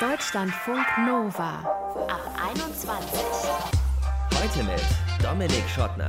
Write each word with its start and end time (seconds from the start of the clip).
Deutschlandfunk 0.00 0.86
Nova 1.08 1.58
ab 2.06 2.20
21. 2.52 3.20
Heute 4.32 4.62
mit 4.62 4.80
Dominik 5.20 5.68
Schottner. 5.68 6.06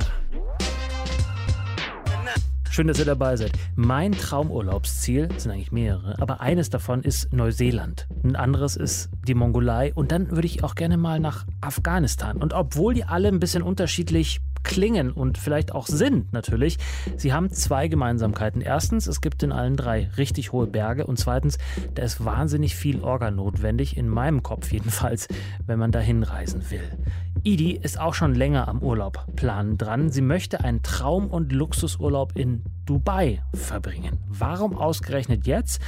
Schön, 2.70 2.86
dass 2.86 3.00
ihr 3.00 3.04
dabei 3.04 3.34
seid. 3.34 3.50
Mein 3.74 4.12
Traumurlaubsziel 4.12 5.28
sind 5.36 5.50
eigentlich 5.50 5.72
mehrere, 5.72 6.14
aber 6.20 6.40
eines 6.40 6.70
davon 6.70 7.02
ist 7.02 7.32
Neuseeland. 7.32 8.06
Ein 8.22 8.36
anderes 8.36 8.76
ist 8.76 9.10
die 9.26 9.34
Mongolei 9.34 9.92
und 9.92 10.12
dann 10.12 10.30
würde 10.30 10.46
ich 10.46 10.62
auch 10.62 10.76
gerne 10.76 10.96
mal 10.96 11.18
nach 11.18 11.44
Afghanistan. 11.60 12.36
Und 12.36 12.52
obwohl 12.52 12.94
die 12.94 13.02
alle 13.02 13.26
ein 13.26 13.40
bisschen 13.40 13.64
unterschiedlich 13.64 14.40
klingen 14.62 15.10
und 15.10 15.38
vielleicht 15.38 15.72
auch 15.74 15.86
sind 15.86 16.32
natürlich, 16.32 16.78
sie 17.16 17.32
haben 17.32 17.50
zwei 17.50 17.88
Gemeinsamkeiten. 17.88 18.60
Erstens, 18.60 19.06
es 19.06 19.20
gibt 19.20 19.42
in 19.42 19.52
allen 19.52 19.76
drei 19.76 20.10
richtig 20.16 20.52
hohe 20.52 20.66
Berge 20.66 21.06
und 21.06 21.18
zweitens, 21.18 21.58
da 21.94 22.02
ist 22.02 22.24
wahnsinnig 22.24 22.76
viel 22.76 23.00
Orga 23.00 23.30
notwendig, 23.30 23.96
in 23.96 24.08
meinem 24.08 24.42
Kopf 24.42 24.72
jedenfalls, 24.72 25.28
wenn 25.66 25.78
man 25.78 25.92
da 25.92 26.00
hinreisen 26.00 26.70
will. 26.70 26.98
Idi 27.42 27.72
ist 27.72 27.98
auch 27.98 28.14
schon 28.14 28.34
länger 28.34 28.68
am 28.68 28.82
Urlaub 28.82 29.26
planen 29.34 29.78
dran. 29.78 30.10
Sie 30.10 30.22
möchte 30.22 30.62
einen 30.62 30.82
Traum- 30.82 31.28
und 31.28 31.52
Luxusurlaub 31.52 32.36
in 32.36 32.62
Dubai 32.84 33.42
verbringen. 33.54 34.18
Warum 34.28 34.76
ausgerechnet 34.76 35.46
jetzt 35.46 35.80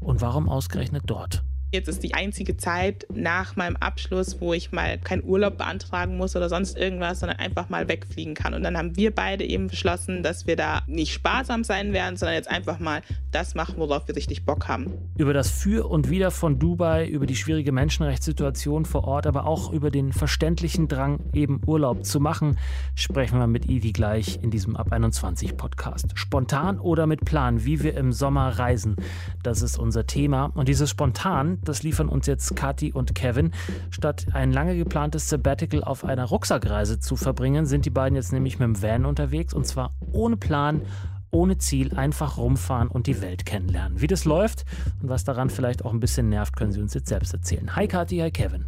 und 0.00 0.20
warum 0.20 0.48
ausgerechnet 0.48 1.04
dort? 1.06 1.44
Jetzt 1.70 1.88
ist 1.88 2.02
die 2.02 2.14
einzige 2.14 2.56
Zeit 2.56 3.06
nach 3.12 3.54
meinem 3.54 3.76
Abschluss, 3.76 4.40
wo 4.40 4.54
ich 4.54 4.72
mal 4.72 4.96
keinen 4.96 5.22
Urlaub 5.22 5.58
beantragen 5.58 6.16
muss 6.16 6.34
oder 6.34 6.48
sonst 6.48 6.78
irgendwas, 6.78 7.20
sondern 7.20 7.38
einfach 7.38 7.68
mal 7.68 7.88
wegfliegen 7.88 8.32
kann. 8.32 8.54
Und 8.54 8.62
dann 8.62 8.78
haben 8.78 8.96
wir 8.96 9.14
beide 9.14 9.44
eben 9.44 9.66
beschlossen, 9.66 10.22
dass 10.22 10.46
wir 10.46 10.56
da 10.56 10.80
nicht 10.86 11.12
sparsam 11.12 11.64
sein 11.64 11.92
werden, 11.92 12.16
sondern 12.16 12.36
jetzt 12.36 12.50
einfach 12.50 12.78
mal 12.78 13.02
das 13.32 13.54
machen, 13.54 13.74
worauf 13.76 14.08
wir 14.08 14.16
richtig 14.16 14.46
Bock 14.46 14.66
haben. 14.66 14.94
Über 15.18 15.34
das 15.34 15.50
Für 15.50 15.86
und 15.90 16.08
Wider 16.08 16.30
von 16.30 16.58
Dubai, 16.58 17.06
über 17.06 17.26
die 17.26 17.36
schwierige 17.36 17.70
Menschenrechtssituation 17.70 18.86
vor 18.86 19.04
Ort, 19.04 19.26
aber 19.26 19.44
auch 19.44 19.70
über 19.70 19.90
den 19.90 20.14
verständlichen 20.14 20.88
Drang, 20.88 21.20
eben 21.34 21.60
Urlaub 21.66 22.06
zu 22.06 22.18
machen, 22.18 22.56
sprechen 22.94 23.38
wir 23.38 23.46
mit 23.46 23.68
Ivi 23.68 23.92
gleich 23.92 24.38
in 24.42 24.50
diesem 24.50 24.74
Ab 24.74 24.90
21 24.90 25.58
Podcast. 25.58 26.12
Spontan 26.14 26.78
oder 26.80 27.06
mit 27.06 27.26
Plan, 27.26 27.66
wie 27.66 27.82
wir 27.82 27.94
im 27.94 28.12
Sommer 28.12 28.58
reisen, 28.58 28.96
das 29.42 29.60
ist 29.60 29.78
unser 29.78 30.06
Thema. 30.06 30.46
Und 30.54 30.68
dieses 30.68 30.88
Spontan, 30.88 31.57
das 31.62 31.82
liefern 31.82 32.08
uns 32.08 32.26
jetzt 32.26 32.54
Kathi 32.56 32.92
und 32.92 33.14
Kevin. 33.14 33.52
Statt 33.90 34.26
ein 34.32 34.52
lange 34.52 34.76
geplantes 34.76 35.28
Sabbatical 35.28 35.84
auf 35.84 36.04
einer 36.04 36.24
Rucksackreise 36.24 37.00
zu 37.00 37.16
verbringen, 37.16 37.66
sind 37.66 37.86
die 37.86 37.90
beiden 37.90 38.16
jetzt 38.16 38.32
nämlich 38.32 38.58
mit 38.58 38.66
dem 38.66 38.82
Van 38.82 39.04
unterwegs 39.04 39.54
und 39.54 39.66
zwar 39.66 39.92
ohne 40.12 40.36
Plan, 40.36 40.82
ohne 41.30 41.58
Ziel, 41.58 41.96
einfach 41.96 42.38
rumfahren 42.38 42.88
und 42.88 43.06
die 43.06 43.20
Welt 43.20 43.46
kennenlernen. 43.46 44.00
Wie 44.00 44.06
das 44.06 44.24
läuft 44.24 44.64
und 45.02 45.08
was 45.08 45.24
daran 45.24 45.50
vielleicht 45.50 45.84
auch 45.84 45.92
ein 45.92 46.00
bisschen 46.00 46.28
nervt, 46.28 46.56
können 46.56 46.72
sie 46.72 46.80
uns 46.80 46.94
jetzt 46.94 47.08
selbst 47.08 47.34
erzählen. 47.34 47.76
Hi 47.76 47.86
Kathi, 47.86 48.18
hi 48.18 48.30
Kevin. 48.30 48.64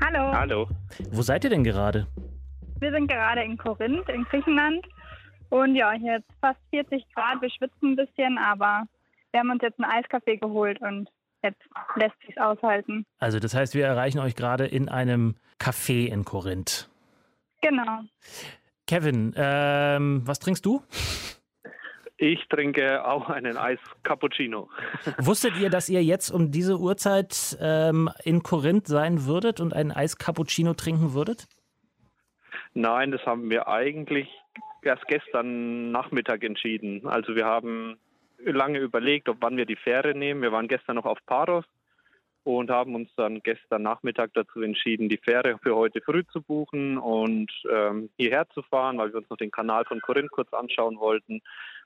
Hallo. 0.00 0.32
Hallo. 0.32 0.68
Wo 1.10 1.22
seid 1.22 1.44
ihr 1.44 1.50
denn 1.50 1.64
gerade? 1.64 2.06
Wir 2.78 2.90
sind 2.92 3.08
gerade 3.08 3.42
in 3.42 3.56
Korinth 3.56 4.08
in 4.08 4.24
Griechenland. 4.24 4.86
Und 5.50 5.74
ja, 5.74 5.92
hier 5.92 6.16
ist 6.16 6.24
fast 6.40 6.58
40 6.70 7.04
Grad, 7.14 7.42
wir 7.42 7.50
schwitzen 7.50 7.92
ein 7.92 7.96
bisschen, 7.96 8.38
aber 8.38 8.84
wir 9.32 9.40
haben 9.40 9.50
uns 9.50 9.60
jetzt 9.62 9.78
einen 9.78 9.90
Eiskaffee 9.90 10.38
geholt 10.38 10.80
und 10.80 11.10
jetzt 11.42 11.62
lässt 11.96 12.20
sich 12.26 12.40
aushalten. 12.40 13.04
Also 13.18 13.38
das 13.38 13.54
heißt, 13.54 13.74
wir 13.74 13.86
erreichen 13.86 14.18
euch 14.18 14.36
gerade 14.36 14.66
in 14.66 14.88
einem 14.88 15.36
Café 15.58 16.06
in 16.06 16.24
Korinth. 16.24 16.88
Genau. 17.60 18.00
Kevin, 18.86 19.32
ähm, 19.36 20.22
was 20.24 20.38
trinkst 20.38 20.64
du? 20.66 20.82
Ich 22.16 22.46
trinke 22.48 23.04
auch 23.04 23.30
einen 23.30 23.56
Eis 23.56 23.80
Cappuccino. 24.04 24.68
Wusstet 25.18 25.56
ihr, 25.58 25.70
dass 25.70 25.88
ihr 25.88 26.04
jetzt 26.04 26.30
um 26.30 26.50
diese 26.50 26.78
Uhrzeit 26.78 27.56
ähm, 27.60 28.10
in 28.24 28.42
Korinth 28.42 28.86
sein 28.86 29.24
würdet 29.24 29.60
und 29.60 29.74
einen 29.74 29.90
Eis 29.90 30.18
Cappuccino 30.18 30.74
trinken 30.74 31.14
würdet? 31.14 31.48
Nein, 32.74 33.10
das 33.10 33.24
haben 33.26 33.50
wir 33.50 33.68
eigentlich 33.68 34.28
erst 34.82 35.06
gestern 35.08 35.90
Nachmittag 35.90 36.44
entschieden. 36.44 37.06
Also 37.06 37.34
wir 37.34 37.44
haben 37.44 37.98
lange 38.44 38.78
überlegt, 38.78 39.28
ob 39.28 39.38
wann 39.40 39.56
wir 39.56 39.66
die 39.66 39.76
Fähre 39.76 40.14
nehmen. 40.14 40.42
Wir 40.42 40.52
waren 40.52 40.68
gestern 40.68 40.96
noch 40.96 41.04
auf 41.04 41.18
Paros 41.26 41.64
und 42.44 42.70
haben 42.70 42.94
uns 42.94 43.10
dann 43.16 43.40
gestern 43.42 43.82
Nachmittag 43.82 44.32
dazu 44.34 44.62
entschieden, 44.62 45.08
die 45.08 45.18
Fähre 45.18 45.58
für 45.62 45.76
heute 45.76 46.00
früh 46.00 46.24
zu 46.32 46.42
buchen 46.42 46.98
und 46.98 47.50
ähm, 47.70 48.10
hierher 48.16 48.48
zu 48.50 48.62
fahren, 48.62 48.98
weil 48.98 49.12
wir 49.12 49.18
uns 49.18 49.30
noch 49.30 49.36
den 49.36 49.50
Kanal 49.50 49.84
von 49.84 50.00
Korinth 50.00 50.30
kurz 50.30 50.52
anschauen 50.52 50.98
wollten. 50.98 51.40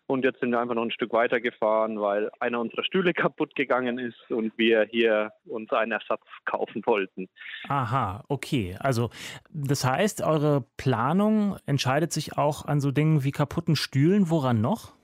Und 0.08 0.24
jetzt 0.24 0.38
sind 0.38 0.50
wir 0.50 0.60
einfach 0.60 0.76
noch 0.76 0.84
ein 0.84 0.92
Stück 0.92 1.12
weiter 1.12 1.40
gefahren, 1.40 2.00
weil 2.00 2.30
einer 2.38 2.60
unserer 2.60 2.84
Stühle 2.84 3.12
kaputt 3.14 3.54
gegangen 3.56 3.98
ist 3.98 4.30
und 4.30 4.56
wir 4.56 4.84
hier 4.84 5.32
uns 5.46 5.72
einen 5.72 5.92
Ersatz 5.92 6.22
kaufen 6.44 6.82
wollten. 6.86 7.28
Aha, 7.68 8.24
okay. 8.28 8.76
Also 8.78 9.10
das 9.50 9.84
heißt, 9.84 10.22
eure 10.22 10.64
Planung 10.76 11.56
entscheidet 11.66 12.12
sich 12.12 12.38
auch 12.38 12.64
an 12.64 12.80
so 12.80 12.92
Dingen 12.92 13.24
wie 13.24 13.32
kaputten 13.32 13.76
Stühlen. 13.76 14.30
Woran 14.30 14.60
noch? 14.60 14.95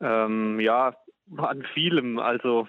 Ähm, 0.00 0.60
ja, 0.60 0.94
an 1.36 1.64
vielem. 1.74 2.18
Also 2.18 2.68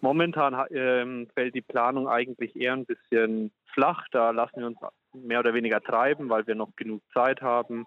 momentan 0.00 0.66
ähm, 0.70 1.28
fällt 1.34 1.54
die 1.54 1.62
Planung 1.62 2.08
eigentlich 2.08 2.56
eher 2.56 2.74
ein 2.74 2.86
bisschen 2.86 3.52
flach. 3.72 4.06
Da 4.10 4.30
lassen 4.30 4.60
wir 4.60 4.66
uns 4.66 4.78
mehr 5.12 5.40
oder 5.40 5.54
weniger 5.54 5.80
treiben, 5.80 6.28
weil 6.28 6.46
wir 6.46 6.54
noch 6.54 6.74
genug 6.76 7.02
Zeit 7.12 7.40
haben. 7.40 7.86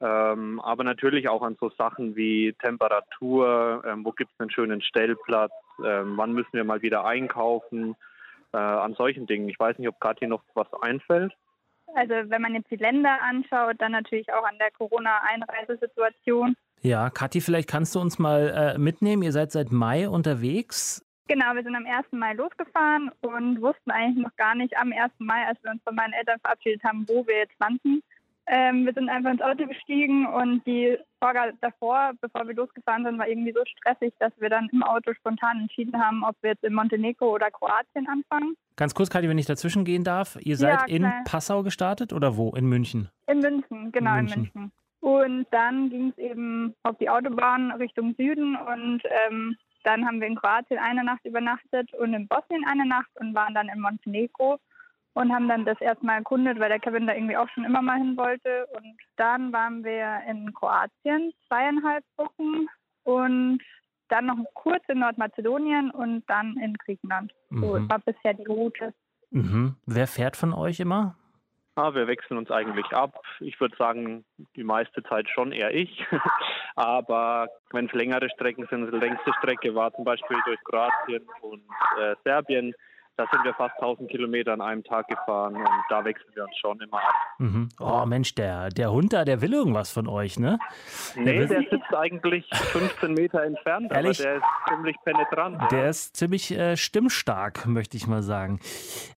Ähm, 0.00 0.60
aber 0.60 0.84
natürlich 0.84 1.28
auch 1.28 1.42
an 1.42 1.56
so 1.58 1.70
Sachen 1.70 2.16
wie 2.16 2.54
Temperatur, 2.62 3.82
ähm, 3.86 4.04
wo 4.04 4.12
gibt 4.12 4.30
es 4.32 4.40
einen 4.40 4.50
schönen 4.50 4.82
Stellplatz, 4.82 5.52
ähm, 5.82 6.18
wann 6.18 6.32
müssen 6.32 6.52
wir 6.52 6.64
mal 6.64 6.82
wieder 6.82 7.06
einkaufen, 7.06 7.96
äh, 8.52 8.58
an 8.58 8.94
solchen 8.94 9.26
Dingen. 9.26 9.48
Ich 9.48 9.58
weiß 9.58 9.78
nicht, 9.78 9.88
ob 9.88 9.98
Kathi 9.98 10.26
noch 10.26 10.42
was 10.54 10.70
einfällt. 10.82 11.32
Also 11.94 12.14
wenn 12.28 12.42
man 12.42 12.54
jetzt 12.54 12.70
die 12.70 12.76
Länder 12.76 13.22
anschaut, 13.22 13.76
dann 13.78 13.92
natürlich 13.92 14.30
auch 14.34 14.44
an 14.44 14.58
der 14.58 14.70
Corona-Einreisesituation. 14.72 16.56
Ja, 16.82 17.10
Kathi, 17.10 17.40
vielleicht 17.40 17.68
kannst 17.68 17.94
du 17.94 18.00
uns 18.00 18.18
mal 18.18 18.74
äh, 18.76 18.78
mitnehmen. 18.78 19.22
Ihr 19.22 19.32
seid 19.32 19.52
seit 19.52 19.72
Mai 19.72 20.08
unterwegs. 20.08 21.02
Genau, 21.28 21.54
wir 21.54 21.62
sind 21.64 21.74
am 21.74 21.86
1. 21.86 22.06
Mai 22.12 22.34
losgefahren 22.34 23.10
und 23.20 23.60
wussten 23.60 23.90
eigentlich 23.90 24.24
noch 24.24 24.36
gar 24.36 24.54
nicht 24.54 24.76
am 24.76 24.92
1. 24.92 25.12
Mai, 25.18 25.44
als 25.46 25.58
wir 25.64 25.72
uns 25.72 25.82
von 25.82 25.96
meinen 25.96 26.12
Eltern 26.12 26.38
verabschiedet 26.40 26.84
haben, 26.84 27.04
wo 27.08 27.26
wir 27.26 27.38
jetzt 27.38 27.58
landen. 27.58 28.00
Ähm, 28.48 28.86
wir 28.86 28.92
sind 28.92 29.08
einfach 29.08 29.32
ins 29.32 29.42
Auto 29.42 29.66
gestiegen 29.66 30.24
und 30.26 30.64
die 30.66 30.96
Frage 31.20 31.54
davor, 31.60 32.12
bevor 32.20 32.46
wir 32.46 32.54
losgefahren 32.54 33.04
sind, 33.04 33.18
war 33.18 33.26
irgendwie 33.26 33.52
so 33.52 33.64
stressig, 33.64 34.14
dass 34.20 34.32
wir 34.38 34.48
dann 34.48 34.68
im 34.72 34.84
Auto 34.84 35.12
spontan 35.14 35.62
entschieden 35.62 36.00
haben, 36.00 36.22
ob 36.22 36.36
wir 36.42 36.50
jetzt 36.50 36.62
in 36.62 36.72
Montenegro 36.72 37.34
oder 37.34 37.50
Kroatien 37.50 38.06
anfangen. 38.06 38.54
Ganz 38.76 38.94
kurz, 38.94 39.10
Kathi, 39.10 39.28
wenn 39.28 39.38
ich 39.38 39.46
dazwischen 39.46 39.84
gehen 39.84 40.04
darf. 40.04 40.38
Ihr 40.40 40.56
seid 40.56 40.88
ja, 40.88 40.96
in 40.96 41.10
Passau 41.24 41.64
gestartet 41.64 42.12
oder 42.12 42.36
wo? 42.36 42.50
In 42.50 42.66
München? 42.66 43.08
In 43.26 43.40
München, 43.40 43.90
genau 43.90 44.16
in 44.16 44.26
München. 44.26 44.50
In 44.54 44.60
München. 44.60 44.72
Und 45.00 45.46
dann 45.50 45.90
ging 45.90 46.08
es 46.08 46.18
eben 46.18 46.74
auf 46.82 46.96
die 46.98 47.10
Autobahn 47.10 47.70
Richtung 47.72 48.14
Süden 48.16 48.56
und 48.56 49.02
ähm, 49.26 49.56
dann 49.84 50.04
haben 50.04 50.20
wir 50.20 50.26
in 50.26 50.36
Kroatien 50.36 50.80
eine 50.80 51.04
Nacht 51.04 51.24
übernachtet 51.24 51.92
und 51.94 52.12
in 52.12 52.26
Bosnien 52.26 52.64
eine 52.66 52.86
Nacht 52.86 53.10
und 53.20 53.34
waren 53.34 53.54
dann 53.54 53.68
in 53.68 53.80
Montenegro 53.80 54.58
und 55.14 55.32
haben 55.32 55.48
dann 55.48 55.64
das 55.64 55.80
erstmal 55.80 56.18
erkundet, 56.18 56.58
weil 56.58 56.68
der 56.68 56.80
Kevin 56.80 57.06
da 57.06 57.14
irgendwie 57.14 57.36
auch 57.36 57.48
schon 57.50 57.64
immer 57.64 57.82
mal 57.82 57.98
hin 57.98 58.16
wollte. 58.16 58.66
Und 58.74 58.96
dann 59.16 59.52
waren 59.52 59.84
wir 59.84 60.20
in 60.28 60.52
Kroatien 60.52 61.32
zweieinhalb 61.46 62.04
Wochen 62.16 62.66
und 63.04 63.60
dann 64.08 64.26
noch 64.26 64.36
kurz 64.54 64.82
in 64.88 64.98
Nordmazedonien 64.98 65.90
und 65.90 66.24
dann 66.28 66.56
in 66.58 66.74
Griechenland. 66.74 67.32
Mhm. 67.50 67.60
So 67.60 67.88
war 67.88 67.98
bisher 68.00 68.34
die 68.34 68.44
Route. 68.44 68.92
Mhm. 69.30 69.76
Wer 69.86 70.06
fährt 70.06 70.36
von 70.36 70.52
euch 70.52 70.80
immer? 70.80 71.16
Ah, 71.78 71.92
wir 71.92 72.06
wechseln 72.06 72.38
uns 72.38 72.50
eigentlich 72.50 72.90
ab. 72.92 73.20
Ich 73.38 73.60
würde 73.60 73.76
sagen, 73.76 74.24
die 74.56 74.64
meiste 74.64 75.02
Zeit 75.02 75.28
schon 75.28 75.52
eher 75.52 75.74
ich. 75.74 76.06
Aber 76.74 77.48
wenn 77.70 77.84
es 77.84 77.92
längere 77.92 78.30
Strecken 78.30 78.66
sind, 78.70 78.90
die 78.90 78.96
längste 78.96 79.30
Strecke 79.34 79.74
war 79.74 79.92
zum 79.92 80.04
Beispiel 80.04 80.38
durch 80.46 80.58
Kroatien 80.64 81.28
und 81.42 81.62
äh, 82.00 82.14
Serbien. 82.24 82.74
Da 83.16 83.24
sind 83.32 83.44
wir 83.44 83.54
fast 83.54 83.74
1000 83.76 84.10
Kilometer 84.10 84.52
an 84.52 84.60
einem 84.60 84.84
Tag 84.84 85.08
gefahren 85.08 85.56
und 85.56 85.68
da 85.88 86.04
wechseln 86.04 86.30
wir 86.34 86.44
uns 86.44 86.56
schon 86.58 86.78
immer 86.80 86.98
ab. 86.98 87.14
Mhm. 87.38 87.68
Oh 87.80 88.04
Mensch, 88.04 88.34
der, 88.34 88.68
der 88.68 88.92
Hund 88.92 89.14
da, 89.14 89.24
der 89.24 89.40
will 89.40 89.54
irgendwas 89.54 89.90
von 89.90 90.06
euch, 90.06 90.38
ne? 90.38 90.58
Nee, 91.14 91.38
der, 91.38 91.46
der 91.46 91.60
sitzt 91.70 91.94
eigentlich 91.94 92.46
15 92.52 93.14
Meter 93.14 93.42
entfernt, 93.42 93.90
Ehrlich? 93.90 94.20
aber 94.20 94.28
der 94.28 94.36
ist 94.36 94.44
ziemlich 94.68 94.96
penetrant. 95.02 95.72
Der 95.72 95.88
ist 95.88 96.14
ziemlich 96.16 96.50
äh, 96.50 96.76
stimmstark, 96.76 97.66
möchte 97.66 97.96
ich 97.96 98.06
mal 98.06 98.22
sagen. 98.22 98.60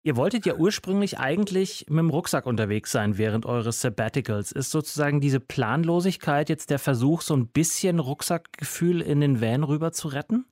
Ihr 0.05 0.17
wolltet 0.17 0.47
ja 0.47 0.55
ursprünglich 0.55 1.19
eigentlich 1.19 1.87
mit 1.89 1.99
dem 1.99 2.11
Rucksack 2.11 2.47
unterwegs 2.47 2.93
sein 2.93 3.19
während 3.19 3.47
eures 3.47 3.81
Sabbaticals. 3.81 4.53
Ist 4.53 4.71
sozusagen 4.71 5.21
diese 5.21 5.41
Planlosigkeit 5.41 6.49
jetzt 6.49 6.71
der 6.71 6.79
Versuch, 6.79 7.21
so 7.23 7.35
ein 7.35 7.49
bisschen 7.49 7.99
Rucksackgefühl 7.99 9.03
in 9.03 9.21
den 9.21 9.41
Van 9.41 9.65
rüber 9.65 9.91
zu 9.91 10.07
retten? 10.07 10.45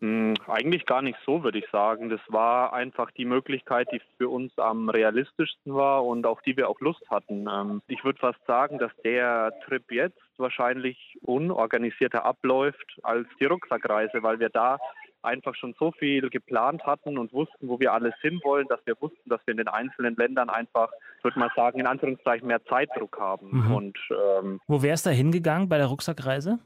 Hm, 0.00 0.34
eigentlich 0.48 0.86
gar 0.86 1.02
nicht 1.02 1.18
so, 1.26 1.42
würde 1.42 1.58
ich 1.58 1.68
sagen. 1.70 2.08
Das 2.08 2.20
war 2.28 2.72
einfach 2.72 3.10
die 3.10 3.26
Möglichkeit, 3.26 3.88
die 3.92 4.00
für 4.16 4.30
uns 4.30 4.56
am 4.58 4.88
realistischsten 4.88 5.74
war 5.74 6.06
und 6.06 6.26
auf 6.26 6.40
die 6.42 6.56
wir 6.56 6.70
auch 6.70 6.80
Lust 6.80 7.02
hatten. 7.10 7.46
Ähm, 7.46 7.82
ich 7.86 8.02
würde 8.02 8.18
fast 8.18 8.38
sagen, 8.46 8.78
dass 8.78 8.92
der 9.04 9.52
Trip 9.66 9.84
jetzt 9.92 10.18
wahrscheinlich 10.38 11.18
unorganisierter 11.20 12.24
abläuft 12.24 12.98
als 13.02 13.28
die 13.38 13.44
Rucksackreise, 13.44 14.22
weil 14.22 14.40
wir 14.40 14.48
da 14.48 14.78
einfach 15.22 15.54
schon 15.54 15.74
so 15.78 15.92
viel 15.92 16.30
geplant 16.30 16.84
hatten 16.84 17.18
und 17.18 17.34
wussten, 17.34 17.68
wo 17.68 17.78
wir 17.78 17.92
alles 17.92 18.14
hinwollen, 18.22 18.66
dass 18.68 18.80
wir 18.86 18.94
wussten, 19.00 19.28
dass 19.28 19.40
wir 19.46 19.52
in 19.52 19.58
den 19.58 19.68
einzelnen 19.68 20.16
Ländern 20.16 20.48
einfach, 20.48 20.90
würde 21.22 21.38
man 21.38 21.50
sagen, 21.54 21.78
in 21.78 21.86
Anführungszeichen 21.86 22.48
mehr 22.48 22.64
Zeitdruck 22.64 23.18
haben. 23.20 23.48
Mhm. 23.50 23.74
Und, 23.74 23.98
ähm, 24.10 24.60
wo 24.66 24.82
wäre 24.82 24.94
es 24.94 25.02
da 25.02 25.10
hingegangen 25.10 25.68
bei 25.68 25.76
der 25.76 25.88
Rucksackreise? 25.88 26.58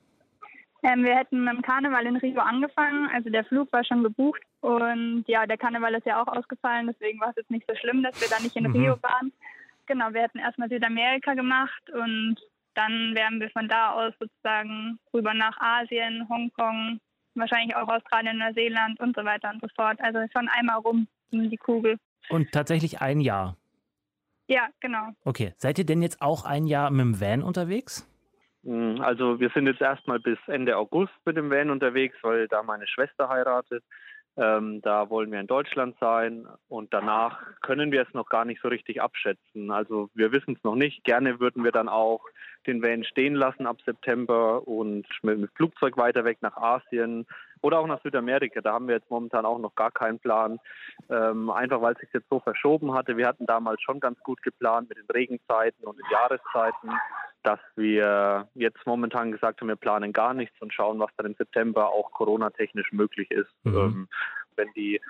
Ähm, 0.85 1.03
wir 1.03 1.17
hätten 1.17 1.45
mit 1.45 1.55
dem 1.55 1.63
Karneval 1.63 2.05
in 2.05 2.17
Rio 2.17 2.43
angefangen, 2.43 3.09
also 3.11 3.31
der 3.31 3.47
Flug 3.47 3.73
war 3.73 3.85
schon 3.85 4.03
gebucht 4.03 4.43
und 4.61 5.25
ja, 5.27 5.47
der 5.47 5.57
Karneval 5.57 5.95
ist 5.95 6.05
ja 6.05 6.23
auch 6.23 6.29
ausgefallen, 6.29 6.87
deswegen 6.87 7.19
war 7.21 7.31
es 7.31 7.37
jetzt 7.37 7.51
nicht 7.51 7.65
so 7.67 7.75
schlimm, 7.75 8.03
dass 8.03 8.21
wir 8.21 8.29
da 8.29 8.39
nicht 8.43 8.55
in 8.55 8.65
mhm. 8.65 8.77
Rio 8.77 8.99
waren. 9.03 9.33
Genau, 9.87 10.13
wir 10.13 10.21
hätten 10.21 10.39
erstmal 10.39 10.69
Südamerika 10.69 11.33
gemacht 11.33 11.91
und 11.91 12.37
dann 12.75 13.15
wären 13.15 13.41
wir 13.41 13.49
von 13.51 13.67
da 13.67 13.93
aus 13.93 14.13
sozusagen 14.21 14.99
rüber 15.15 15.33
nach 15.33 15.59
Asien, 15.59 16.29
Hongkong, 16.29 17.01
wahrscheinlich 17.35 17.75
auch 17.77 17.89
Australien, 17.89 18.39
Neuseeland 18.39 19.01
und 19.01 19.17
so 19.17 19.25
weiter 19.25 19.51
und 19.51 19.63
so 19.63 19.69
fort. 19.75 19.99
Also 20.03 20.19
schon 20.37 20.49
einmal 20.49 20.81
rum 20.81 21.07
um 21.33 21.49
die 21.49 21.57
Kugel. 21.57 21.97
Und 22.29 22.53
tatsächlich 22.53 23.01
ein 23.01 23.21
Jahr? 23.21 23.57
Ja, 24.49 24.69
genau. 24.81 25.09
Okay. 25.25 25.55
Seid 25.57 25.79
ihr 25.79 25.87
denn 25.87 26.03
jetzt 26.03 26.21
auch 26.21 26.45
ein 26.45 26.67
Jahr 26.67 26.91
mit 26.91 27.01
dem 27.01 27.21
Van 27.21 27.43
unterwegs? 27.43 28.07
Hm, 28.65 29.01
also 29.01 29.41
wir 29.41 29.51
sind 29.51 29.67
jetzt 29.67 29.81
erstmal 29.81 30.19
bis 30.19 30.39
Ende 30.47 30.77
August 30.77 31.13
mit 31.25 31.37
dem 31.37 31.51
Van 31.51 31.71
unterwegs, 31.71 32.17
weil 32.23 32.49
da 32.49 32.63
meine 32.63 32.87
Schwester 32.87 33.29
heiratet. 33.29 33.85
Ähm, 34.37 34.81
da 34.83 35.11
wollen 35.11 35.31
wir 35.31 35.39
in 35.39 35.47
Deutschland 35.47 35.97
sein 36.01 36.47
und 36.69 36.93
danach 36.93 37.41
können 37.61 37.93
wir 37.93 38.03
es 38.03 38.13
noch 38.15 38.29
gar 38.29 38.45
nicht 38.45 38.61
so 38.61 38.69
richtig 38.69 39.01
abschätzen. 39.01 39.71
Also 39.71 40.11
wir 40.15 40.33
wissen 40.33 40.57
es 40.57 40.65
noch 40.65 40.75
nicht. 40.75 41.05
Gerne 41.05 41.39
würden 41.39 41.63
wir 41.63 41.71
dann 41.71 41.89
auch 41.89 42.25
den 42.67 42.83
Van 42.83 43.05
stehen 43.05 43.35
lassen 43.35 43.67
ab 43.67 43.79
September 43.85 44.67
und 44.67 45.07
mit 45.23 45.39
dem 45.39 45.49
Flugzeug 45.55 45.97
weiter 45.97 46.25
weg 46.25 46.39
nach 46.41 46.57
Asien 46.57 47.27
oder 47.63 47.79
auch 47.79 47.87
nach 47.87 48.03
Südamerika. 48.03 48.61
Da 48.61 48.73
haben 48.73 48.89
wir 48.89 48.97
jetzt 48.97 49.11
momentan 49.11 49.47
auch 49.47 49.59
noch 49.59 49.75
gar 49.75 49.91
keinen 49.91 50.19
Plan. 50.19 50.59
Ähm, 51.09 51.51
einfach 51.51 51.81
weil 51.81 51.95
es 51.95 52.01
sich 52.01 52.11
jetzt 52.13 52.29
so 52.29 52.41
verschoben 52.41 52.93
hatte. 52.93 53.17
Wir 53.17 53.27
hatten 53.27 53.47
damals 53.47 53.81
schon 53.83 54.01
ganz 54.01 54.19
gut 54.21 54.43
geplant 54.43 54.89
mit 54.89 54.99
den 54.99 55.11
Regenzeiten 55.13 55.85
und 55.85 55.99
den 55.99 56.11
Jahreszeiten, 56.11 56.91
dass 57.43 57.61
wir 57.77 58.49
jetzt 58.55 58.87
momentan 58.87 59.33
gesagt 59.33 59.61
haben, 59.61 59.69
wir 59.69 59.77
planen 59.77 60.13
gar 60.13 60.35
nichts 60.35 60.61
und 60.61 60.73
schauen, 60.73 60.99
was 60.99 61.11
dann 61.17 61.27
im 61.27 61.35
September 61.35 61.89
auch 61.89 62.11
Corona-technisch 62.13 62.93
möglich 62.93 63.31
ist. 63.31 63.53
Mhm. 63.65 63.77
Ähm, 63.77 64.09
wenn 64.57 64.69
die 64.77 65.01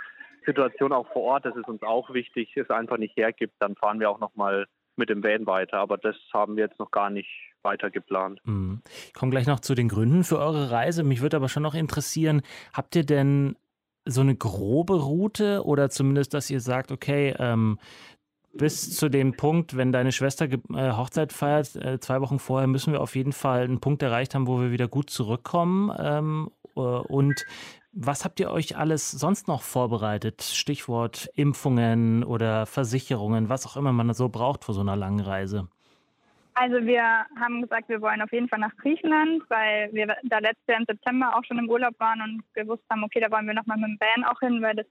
Situation 0.47 0.93
auch 0.93 1.11
vor 1.13 1.23
Ort, 1.23 1.47
das 1.47 1.57
ist 1.57 1.69
uns 1.69 1.83
auch 1.83 2.13
wichtig, 2.13 2.57
es 2.57 2.71
einfach 2.71 2.99
nicht 2.99 3.17
hergibt, 3.17 3.55
dann 3.59 3.77
fahren 3.77 4.01
wir 4.01 4.11
auch 4.11 4.21
nochmal 4.21 4.67
mit 4.97 5.09
dem 5.09 5.23
Van 5.23 5.47
weiter. 5.47 5.79
Aber 5.79 5.99
das 5.99 6.17
haben 6.33 6.57
wir 6.57 6.65
jetzt 6.65 6.79
noch 6.79 6.91
gar 6.91 7.11
nicht 7.11 7.29
weiter 7.63 7.91
geplant. 7.91 8.41
Mhm. 8.45 8.81
Ich 9.07 9.15
komme 9.15 9.31
gleich 9.31 9.47
noch 9.47 9.61
zu 9.61 9.75
den 9.75 9.89
Gründen 9.89 10.25
für 10.25 10.39
eure 10.39 10.71
Reise. 10.71 11.03
Mich 11.03 11.23
würde 11.23 11.37
aber 11.37 11.49
schon 11.49 11.63
noch 11.63 11.75
interessieren, 11.75 12.43
habt 12.73 12.95
ihr 12.95 13.05
denn 13.05 13.57
so 14.07 14.21
eine 14.21 14.37
grobe 14.37 15.01
Route 15.01 15.65
oder 15.65 15.89
zumindest, 15.89 16.35
dass 16.35 16.51
ihr 16.51 16.61
sagt, 16.61 16.93
okay, 16.93 17.35
ähm, 17.39 17.79
bis 18.53 18.97
zu 18.97 19.09
dem 19.09 19.37
Punkt, 19.37 19.77
wenn 19.77 19.93
deine 19.93 20.13
Schwester 20.13 20.47
äh, 20.47 20.93
Hochzeit 20.93 21.33
feiert, 21.33 21.75
äh, 21.77 21.99
zwei 21.99 22.21
Wochen 22.21 22.39
vorher, 22.39 22.69
müssen 22.69 22.93
wir 22.93 23.01
auf 23.01 23.17
jeden 23.17 23.33
Fall 23.33 23.65
einen 23.65 23.81
Punkt 23.81 24.03
erreicht 24.03 24.35
haben, 24.35 24.47
wo 24.47 24.61
wir 24.61 24.71
wieder 24.71 24.89
gut 24.89 25.11
zurückkommen. 25.11 25.93
Ähm, 25.99 26.51
äh, 26.63 26.64
und 26.75 27.47
was 27.93 28.25
habt 28.25 28.41
ihr 28.41 28.51
euch 28.51 28.77
alles 28.77 29.11
sonst 29.11 29.47
noch 29.47 29.63
vorbereitet? 29.63 30.43
Stichwort 30.43 31.31
Impfungen 31.37 32.25
oder 32.25 32.67
Versicherungen, 32.67 33.49
was 33.49 33.67
auch 33.67 33.77
immer 33.77 33.93
man 33.93 34.13
so 34.15 34.29
braucht 34.29 34.65
vor 34.65 34.75
so 34.75 34.81
einer 34.81 34.97
langen 34.97 35.21
Reise. 35.21 35.69
Also 36.55 36.87
wir 36.87 37.03
haben 37.41 37.63
gesagt, 37.63 37.89
wir 37.89 38.01
wollen 38.01 38.23
auf 38.23 38.33
jeden 38.33 38.49
Fall 38.49 38.61
nach 38.61 38.77
Griechenland, 38.77 39.43
weil 39.49 39.93
wir 39.93 40.17
da 40.25 40.39
letztes 40.39 40.67
Jahr 40.69 40.79
im 40.79 40.87
September 40.87 41.37
auch 41.37 41.45
schon 41.45 41.59
im 41.59 41.69
Urlaub 41.69 41.99
waren 41.99 42.21
und 42.23 42.43
gewusst 42.55 42.85
haben, 42.91 43.03
okay, 43.03 43.21
da 43.21 43.31
wollen 43.31 43.47
wir 43.47 43.55
nochmal 43.55 43.77
mit 43.77 43.89
dem 43.89 43.99
Van 44.01 44.25
auch 44.25 44.39
hin, 44.41 44.63
weil 44.63 44.77
das 44.77 44.87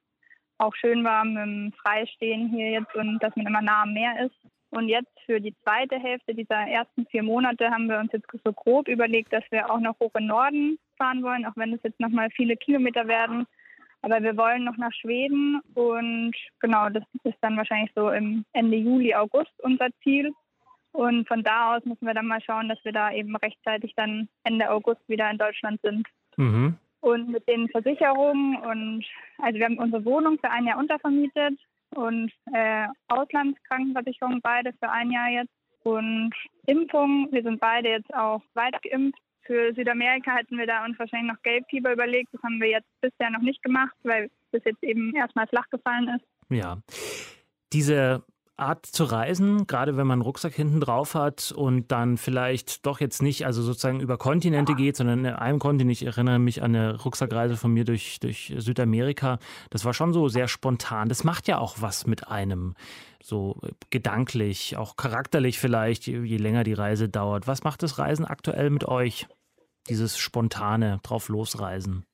auch 0.57 0.75
schön 0.75 1.03
war 1.03 1.23
mit 1.23 1.37
dem 1.37 1.73
Freistehen 1.81 2.49
hier 2.49 2.71
jetzt 2.71 2.93
und 2.95 3.19
dass 3.23 3.35
man 3.35 3.47
immer 3.47 3.61
nah 3.61 3.83
am 3.83 3.93
Meer 3.93 4.25
ist. 4.25 4.35
Und 4.71 4.87
jetzt 4.87 5.11
für 5.25 5.39
die 5.39 5.55
zweite 5.63 5.97
Hälfte 5.99 6.33
dieser 6.33 6.67
ersten 6.67 7.05
vier 7.05 7.23
Monate 7.23 7.69
haben 7.69 7.87
wir 7.87 7.99
uns 7.99 8.11
jetzt 8.11 8.27
so 8.43 8.51
grob 8.51 8.87
überlegt, 8.87 9.31
dass 9.31 9.43
wir 9.51 9.71
auch 9.71 9.79
noch 9.79 9.99
hoch 9.99 10.15
in 10.15 10.27
Norden 10.27 10.79
fahren 10.97 11.23
wollen, 11.23 11.45
auch 11.45 11.55
wenn 11.55 11.73
es 11.73 11.83
jetzt 11.83 11.99
nochmal 11.99 12.29
viele 12.31 12.57
Kilometer 12.57 13.07
werden. 13.07 13.45
Aber 14.01 14.21
wir 14.21 14.35
wollen 14.35 14.65
noch 14.65 14.75
nach 14.77 14.91
Schweden 14.91 15.61
und 15.75 16.33
genau, 16.59 16.89
das 16.89 17.03
ist 17.23 17.37
dann 17.41 17.55
wahrscheinlich 17.55 17.91
so 17.95 18.09
im 18.09 18.43
Ende 18.51 18.77
Juli, 18.77 19.15
August 19.15 19.53
unser 19.59 19.87
Ziel. 20.03 20.33
Und 20.91 21.27
von 21.27 21.41
da 21.41 21.75
aus 21.75 21.85
müssen 21.85 22.05
wir 22.05 22.13
dann 22.13 22.27
mal 22.27 22.41
schauen, 22.41 22.69
dass 22.69 22.83
wir 22.83 22.91
da 22.91 23.11
eben 23.11 23.35
rechtzeitig 23.35 23.93
dann 23.95 24.27
Ende 24.43 24.69
August 24.69 25.01
wieder 25.07 25.29
in 25.31 25.37
Deutschland 25.37 25.81
sind. 25.81 26.07
Mhm. 26.37 26.75
Und 26.99 27.29
mit 27.29 27.47
den 27.47 27.67
Versicherungen 27.69 28.57
und 28.57 29.05
also 29.39 29.57
wir 29.57 29.65
haben 29.65 29.77
unsere 29.77 30.05
Wohnung 30.05 30.37
für 30.39 30.51
ein 30.51 30.67
Jahr 30.67 30.77
untervermietet 30.77 31.59
und 31.95 32.31
äh, 32.53 32.87
Auslandskrankenversicherung 33.07 34.39
beide 34.41 34.73
für 34.73 34.89
ein 34.89 35.11
Jahr 35.11 35.29
jetzt. 35.29 35.53
Und 35.83 36.33
Impfungen, 36.65 37.29
wir 37.31 37.43
sind 37.43 37.59
beide 37.59 37.89
jetzt 37.89 38.13
auch 38.13 38.41
weit 38.53 38.81
geimpft. 38.83 39.19
Für 39.45 39.73
Südamerika 39.73 40.35
hätten 40.35 40.57
wir 40.57 40.67
da 40.67 40.85
uns 40.85 40.97
wahrscheinlich 40.97 41.33
noch 41.33 41.41
Gelbfieber 41.43 41.91
überlegt. 41.91 42.33
Das 42.33 42.41
haben 42.43 42.61
wir 42.61 42.69
jetzt 42.69 42.87
bisher 43.01 43.29
noch 43.29 43.41
nicht 43.41 43.61
gemacht, 43.61 43.95
weil 44.03 44.29
das 44.51 44.63
jetzt 44.65 44.83
eben 44.83 45.13
erstmal 45.15 45.47
flach 45.47 45.69
gefallen 45.69 46.07
ist. 46.09 46.25
Ja. 46.49 46.77
Diese 47.73 48.23
Art 48.55 48.85
zu 48.85 49.05
reisen, 49.05 49.65
gerade 49.65 49.97
wenn 49.97 50.05
man 50.05 50.17
einen 50.17 50.21
Rucksack 50.21 50.53
hinten 50.53 50.79
drauf 50.79 51.15
hat 51.15 51.51
und 51.51 51.91
dann 51.91 52.17
vielleicht 52.17 52.85
doch 52.85 52.99
jetzt 52.99 53.23
nicht, 53.23 53.47
also 53.47 53.63
sozusagen 53.63 53.99
über 53.99 54.17
Kontinente 54.17 54.75
geht, 54.75 54.95
sondern 54.95 55.25
in 55.25 55.33
einem 55.33 55.57
Kontinent. 55.57 55.91
Ich 55.91 56.05
erinnere 56.05 56.37
mich 56.37 56.61
an 56.61 56.75
eine 56.75 57.01
Rucksackreise 57.01 57.57
von 57.57 57.73
mir 57.73 57.83
durch, 57.83 58.19
durch 58.19 58.53
Südamerika. 58.57 59.39
Das 59.71 59.85
war 59.85 59.93
schon 59.95 60.13
so 60.13 60.27
sehr 60.27 60.47
spontan. 60.47 61.09
Das 61.09 61.23
macht 61.23 61.47
ja 61.47 61.57
auch 61.57 61.77
was 61.79 62.05
mit 62.05 62.27
einem, 62.27 62.75
so 63.23 63.59
gedanklich, 63.89 64.77
auch 64.77 64.97
charakterlich 64.97 65.57
vielleicht, 65.57 66.05
je, 66.05 66.21
je 66.21 66.37
länger 66.37 66.63
die 66.63 66.73
Reise 66.73 67.09
dauert. 67.09 67.47
Was 67.47 67.63
macht 67.63 67.81
das 67.81 67.97
Reisen 67.97 68.25
aktuell 68.25 68.69
mit 68.69 68.85
euch? 68.85 69.27
Dieses 69.89 70.17
spontane 70.17 70.99
drauf 71.03 71.27
losreisen? 71.27 72.05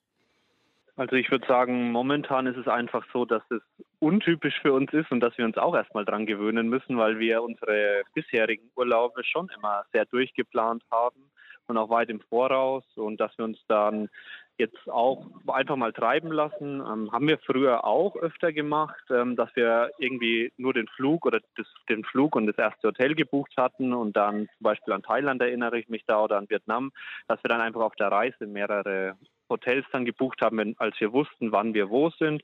Also 0.99 1.15
ich 1.15 1.31
würde 1.31 1.47
sagen, 1.47 1.93
momentan 1.93 2.45
ist 2.45 2.57
es 2.57 2.67
einfach 2.67 3.05
so, 3.13 3.23
dass 3.23 3.41
es 3.49 3.61
untypisch 3.99 4.59
für 4.61 4.73
uns 4.73 4.91
ist 4.91 5.09
und 5.11 5.21
dass 5.21 5.37
wir 5.37 5.45
uns 5.45 5.57
auch 5.57 5.73
erstmal 5.73 6.03
dran 6.03 6.25
gewöhnen 6.25 6.67
müssen, 6.67 6.97
weil 6.97 7.19
wir 7.19 7.41
unsere 7.41 8.03
bisherigen 8.13 8.69
Urlaube 8.75 9.23
schon 9.23 9.47
immer 9.55 9.83
sehr 9.93 10.03
durchgeplant 10.03 10.83
haben 10.91 11.31
und 11.67 11.77
auch 11.77 11.89
weit 11.89 12.09
im 12.09 12.19
Voraus 12.19 12.83
und 12.95 13.17
dass 13.21 13.31
wir 13.37 13.45
uns 13.45 13.57
dann 13.69 14.09
jetzt 14.57 14.89
auch 14.89 15.25
einfach 15.47 15.77
mal 15.77 15.93
treiben 15.93 16.33
lassen. 16.33 16.81
Ähm, 16.81 17.09
haben 17.13 17.29
wir 17.29 17.37
früher 17.37 17.85
auch 17.85 18.17
öfter 18.17 18.51
gemacht, 18.51 19.01
ähm, 19.09 19.37
dass 19.37 19.55
wir 19.55 19.91
irgendwie 19.99 20.51
nur 20.57 20.73
den 20.73 20.89
Flug 20.89 21.25
oder 21.25 21.39
das, 21.55 21.67
den 21.87 22.03
Flug 22.03 22.35
und 22.35 22.45
das 22.45 22.57
erste 22.57 22.89
Hotel 22.89 23.15
gebucht 23.15 23.53
hatten 23.55 23.93
und 23.93 24.17
dann 24.17 24.49
zum 24.57 24.63
Beispiel 24.63 24.93
an 24.93 25.03
Thailand 25.03 25.41
erinnere 25.41 25.79
ich 25.79 25.87
mich 25.87 26.03
da 26.05 26.21
oder 26.21 26.37
an 26.37 26.49
Vietnam, 26.49 26.91
dass 27.29 27.41
wir 27.41 27.47
dann 27.47 27.61
einfach 27.61 27.79
auf 27.79 27.95
der 27.95 28.11
Reise 28.11 28.47
mehrere 28.47 29.15
Hotels 29.49 29.85
dann 29.91 30.05
gebucht 30.05 30.41
haben, 30.41 30.75
als 30.77 30.99
wir 30.99 31.11
wussten, 31.11 31.51
wann 31.51 31.73
wir 31.73 31.89
wo 31.89 32.09
sind. 32.11 32.41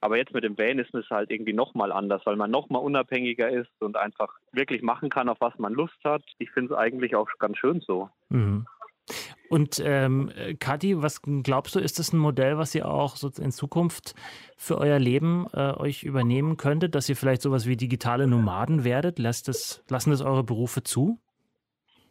Aber 0.00 0.16
jetzt 0.16 0.32
mit 0.32 0.44
dem 0.44 0.56
Van 0.58 0.78
ist 0.78 0.94
es 0.94 1.08
halt 1.10 1.30
irgendwie 1.30 1.52
nochmal 1.52 1.92
anders, 1.92 2.22
weil 2.24 2.36
man 2.36 2.50
nochmal 2.50 2.82
unabhängiger 2.82 3.48
ist 3.48 3.70
und 3.80 3.96
einfach 3.96 4.28
wirklich 4.52 4.82
machen 4.82 5.10
kann, 5.10 5.28
auf 5.28 5.40
was 5.40 5.58
man 5.58 5.72
Lust 5.72 5.98
hat. 6.04 6.22
Ich 6.38 6.50
finde 6.50 6.74
es 6.74 6.78
eigentlich 6.78 7.16
auch 7.16 7.28
ganz 7.38 7.58
schön 7.58 7.80
so. 7.80 8.08
Mhm. 8.28 8.66
Und 9.48 9.80
ähm, 9.82 10.30
Kathi, 10.58 11.00
was 11.02 11.22
glaubst 11.22 11.74
du, 11.74 11.80
ist 11.80 11.98
das 11.98 12.12
ein 12.12 12.18
Modell, 12.18 12.58
was 12.58 12.74
ihr 12.74 12.86
auch 12.86 13.16
so 13.16 13.30
in 13.40 13.50
Zukunft 13.50 14.14
für 14.56 14.76
euer 14.76 14.98
Leben 14.98 15.46
äh, 15.54 15.72
euch 15.72 16.04
übernehmen 16.04 16.58
könntet, 16.58 16.94
dass 16.94 17.08
ihr 17.08 17.16
vielleicht 17.16 17.40
sowas 17.40 17.66
wie 17.66 17.76
digitale 17.76 18.26
Nomaden 18.26 18.84
werdet? 18.84 19.18
Lässt 19.18 19.48
das, 19.48 19.82
lassen 19.88 20.10
das 20.10 20.20
eure 20.20 20.44
Berufe 20.44 20.82
zu? 20.82 21.18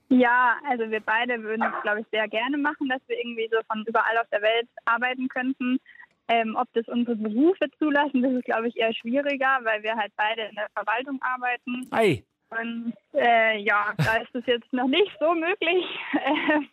Ja, 0.10 0.58
also 0.70 0.90
wir 0.90 1.02
beide 1.02 1.42
würden 1.44 1.64
es, 1.64 1.82
glaube 1.82 2.02
ich, 2.02 2.08
sehr 2.12 2.28
gerne 2.28 2.58
machen, 2.58 2.88
dass 2.88 3.02
wir 3.08 3.18
irgendwie 3.18 3.50
so 3.52 3.58
von 3.68 3.84
überall 3.86 4.18
auf 4.18 4.28
der 4.32 4.42
Welt 4.42 4.68
arbeiten 4.86 5.28
könnten. 5.28 5.80
Ähm, 6.30 6.56
ob 6.58 6.68
das 6.74 6.88
unsere 6.88 7.16
Berufe 7.16 7.70
zulassen, 7.78 8.22
das 8.22 8.34
ist, 8.34 8.46
glaube 8.46 8.68
ich, 8.68 8.78
eher 8.78 8.94
schwieriger, 8.94 9.60
weil 9.64 9.84
wir 9.84 9.96
halt 9.96 10.12
beide 10.18 10.44
in 10.44 10.56
der 10.56 10.68
Verwaltung 10.76 11.20
arbeiten. 11.22 11.88
Ei. 11.92 12.24
Und 12.50 12.94
äh, 13.14 13.58
ja, 13.60 13.94
da 13.98 14.18
ist 14.18 14.34
es 14.34 14.46
jetzt 14.46 14.72
noch 14.72 14.88
nicht 14.88 15.12
so 15.20 15.34
möglich. 15.34 15.86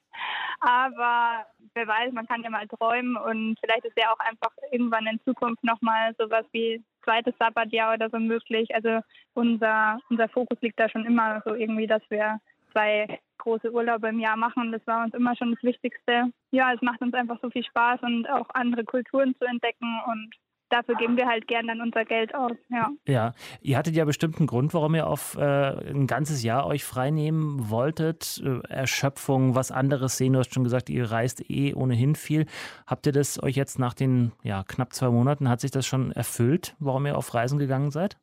Aber 0.60 1.46
wer 1.74 1.86
weiß, 1.86 2.12
man 2.12 2.26
kann 2.26 2.42
ja 2.42 2.50
mal 2.50 2.66
träumen 2.68 3.16
und 3.16 3.58
vielleicht 3.60 3.84
ist 3.84 3.98
ja 3.98 4.12
auch 4.12 4.20
einfach 4.20 4.50
irgendwann 4.70 5.06
in 5.06 5.20
Zukunft 5.24 5.62
nochmal 5.64 6.14
sowas 6.18 6.46
wie 6.52 6.82
zweites 7.02 7.34
Sabbatjahr 7.38 7.94
oder 7.94 8.08
so 8.10 8.18
möglich. 8.18 8.72
Also 8.74 9.00
unser, 9.34 9.98
unser 10.08 10.28
Fokus 10.28 10.58
liegt 10.60 10.78
da 10.78 10.88
schon 10.88 11.04
immer 11.04 11.42
so 11.44 11.54
irgendwie, 11.54 11.88
dass 11.88 12.02
wir 12.08 12.38
zwei 12.72 13.20
große 13.44 13.72
Urlaube 13.72 14.08
im 14.08 14.18
Jahr 14.18 14.36
machen. 14.36 14.72
Das 14.72 14.86
war 14.86 15.04
uns 15.04 15.14
immer 15.14 15.36
schon 15.36 15.54
das 15.54 15.62
Wichtigste. 15.62 16.32
Ja, 16.50 16.72
es 16.72 16.82
macht 16.82 17.00
uns 17.00 17.14
einfach 17.14 17.38
so 17.40 17.50
viel 17.50 17.64
Spaß 17.64 18.00
und 18.02 18.28
auch 18.28 18.48
andere 18.54 18.84
Kulturen 18.84 19.34
zu 19.38 19.44
entdecken 19.44 20.00
und 20.06 20.34
dafür 20.74 20.96
geben 20.96 21.16
wir 21.16 21.26
halt 21.26 21.46
gern 21.46 21.66
dann 21.68 21.80
unser 21.80 22.04
Geld 22.04 22.34
aus, 22.34 22.56
ja. 22.68 22.90
Ja, 23.06 23.34
ihr 23.60 23.76
hattet 23.76 23.94
ja 23.94 24.04
bestimmt 24.04 24.38
einen 24.38 24.46
Grund, 24.46 24.74
warum 24.74 24.94
ihr 24.94 25.06
auf 25.06 25.36
äh, 25.36 25.90
ein 25.90 26.06
ganzes 26.06 26.42
Jahr 26.42 26.66
euch 26.66 26.84
freinehmen 26.84 27.70
wolltet. 27.70 28.42
Äh, 28.44 28.60
Erschöpfung, 28.68 29.54
was 29.54 29.70
anderes 29.70 30.16
sehen. 30.16 30.32
Du 30.32 30.40
hast 30.40 30.52
schon 30.52 30.64
gesagt, 30.64 30.90
ihr 30.90 31.10
reist 31.10 31.48
eh 31.48 31.74
ohnehin 31.74 32.14
viel. 32.14 32.46
Habt 32.86 33.06
ihr 33.06 33.12
das 33.12 33.42
euch 33.42 33.56
jetzt 33.56 33.78
nach 33.78 33.94
den 33.94 34.32
ja, 34.42 34.64
knapp 34.66 34.92
zwei 34.92 35.10
Monaten, 35.10 35.48
hat 35.48 35.60
sich 35.60 35.70
das 35.70 35.86
schon 35.86 36.12
erfüllt, 36.12 36.74
warum 36.78 37.06
ihr 37.06 37.16
auf 37.16 37.32
Reisen 37.34 37.58
gegangen 37.58 37.90
seid? 37.90 38.16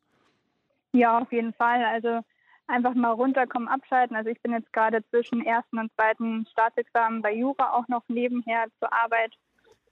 Ja, 0.92 1.18
auf 1.18 1.32
jeden 1.32 1.54
Fall. 1.54 1.84
Also 1.84 2.20
einfach 2.66 2.94
mal 2.94 3.12
runterkommen, 3.12 3.68
abschalten. 3.68 4.16
Also 4.16 4.30
ich 4.30 4.40
bin 4.42 4.52
jetzt 4.52 4.72
gerade 4.72 5.04
zwischen 5.10 5.44
ersten 5.44 5.78
und 5.78 5.92
zweiten 5.94 6.46
Staatsexamen 6.50 7.22
bei 7.22 7.32
Jura 7.34 7.74
auch 7.74 7.88
noch 7.88 8.02
nebenher 8.08 8.66
zur 8.78 8.92
Arbeit 8.92 9.32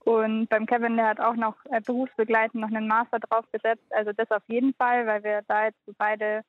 und 0.04 0.48
beim 0.48 0.66
Kevin, 0.66 0.96
der 0.96 1.08
hat 1.08 1.20
auch 1.20 1.36
noch 1.36 1.56
äh, 1.70 1.80
berufsbegleitend 1.80 2.62
noch 2.62 2.74
einen 2.74 2.88
Master 2.88 3.18
draufgesetzt. 3.18 3.84
Also 3.90 4.12
das 4.12 4.30
auf 4.30 4.42
jeden 4.48 4.74
Fall, 4.74 5.06
weil 5.06 5.22
wir 5.22 5.42
da 5.46 5.66
jetzt 5.66 5.78
beide 5.98 6.42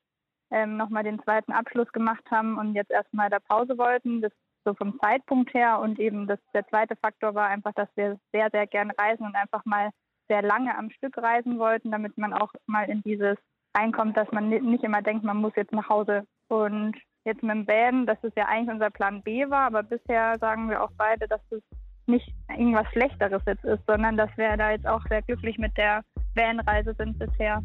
ähm, 0.50 0.76
nochmal 0.76 1.04
den 1.04 1.22
zweiten 1.22 1.52
Abschluss 1.52 1.92
gemacht 1.92 2.24
haben 2.30 2.58
und 2.58 2.74
jetzt 2.74 2.90
erstmal 2.90 3.28
da 3.28 3.38
Pause 3.40 3.76
wollten. 3.76 4.22
Das 4.22 4.32
so 4.64 4.74
vom 4.74 4.98
Zeitpunkt 5.00 5.52
her. 5.54 5.80
Und 5.80 5.98
eben 5.98 6.26
das, 6.26 6.38
der 6.54 6.66
zweite 6.68 6.96
Faktor 6.96 7.34
war 7.34 7.48
einfach, 7.48 7.72
dass 7.74 7.88
wir 7.94 8.18
sehr, 8.32 8.48
sehr 8.50 8.66
gerne 8.66 8.92
reisen 8.96 9.26
und 9.26 9.34
einfach 9.34 9.64
mal 9.64 9.90
sehr 10.28 10.42
lange 10.42 10.76
am 10.78 10.90
Stück 10.90 11.18
reisen 11.18 11.58
wollten, 11.58 11.90
damit 11.90 12.16
man 12.16 12.32
auch 12.32 12.52
mal 12.66 12.88
in 12.88 13.02
dieses 13.02 13.36
reinkommt, 13.76 14.16
dass 14.16 14.30
man 14.32 14.48
nicht 14.48 14.84
immer 14.84 15.02
denkt, 15.02 15.24
man 15.24 15.38
muss 15.38 15.52
jetzt 15.56 15.72
nach 15.72 15.88
Hause. 15.88 16.24
Und 16.48 16.96
jetzt 17.24 17.42
mit 17.42 17.56
dem 17.56 17.66
Van, 17.66 18.06
das 18.06 18.18
ist 18.22 18.36
ja 18.36 18.46
eigentlich 18.46 18.74
unser 18.74 18.90
Plan 18.90 19.22
B 19.22 19.48
war, 19.48 19.66
aber 19.66 19.82
bisher 19.82 20.38
sagen 20.38 20.68
wir 20.68 20.82
auch 20.82 20.90
beide, 20.96 21.28
dass 21.28 21.40
es 21.50 21.62
nicht 22.06 22.34
irgendwas 22.48 22.86
Schlechteres 22.92 23.42
jetzt 23.46 23.64
ist, 23.64 23.82
sondern 23.86 24.16
dass 24.16 24.30
wir 24.36 24.56
da 24.56 24.72
jetzt 24.72 24.86
auch 24.86 25.02
sehr 25.08 25.22
glücklich 25.22 25.58
mit 25.58 25.76
der 25.76 26.02
Vanreise 26.34 26.94
sind 26.94 27.18
bisher. 27.18 27.62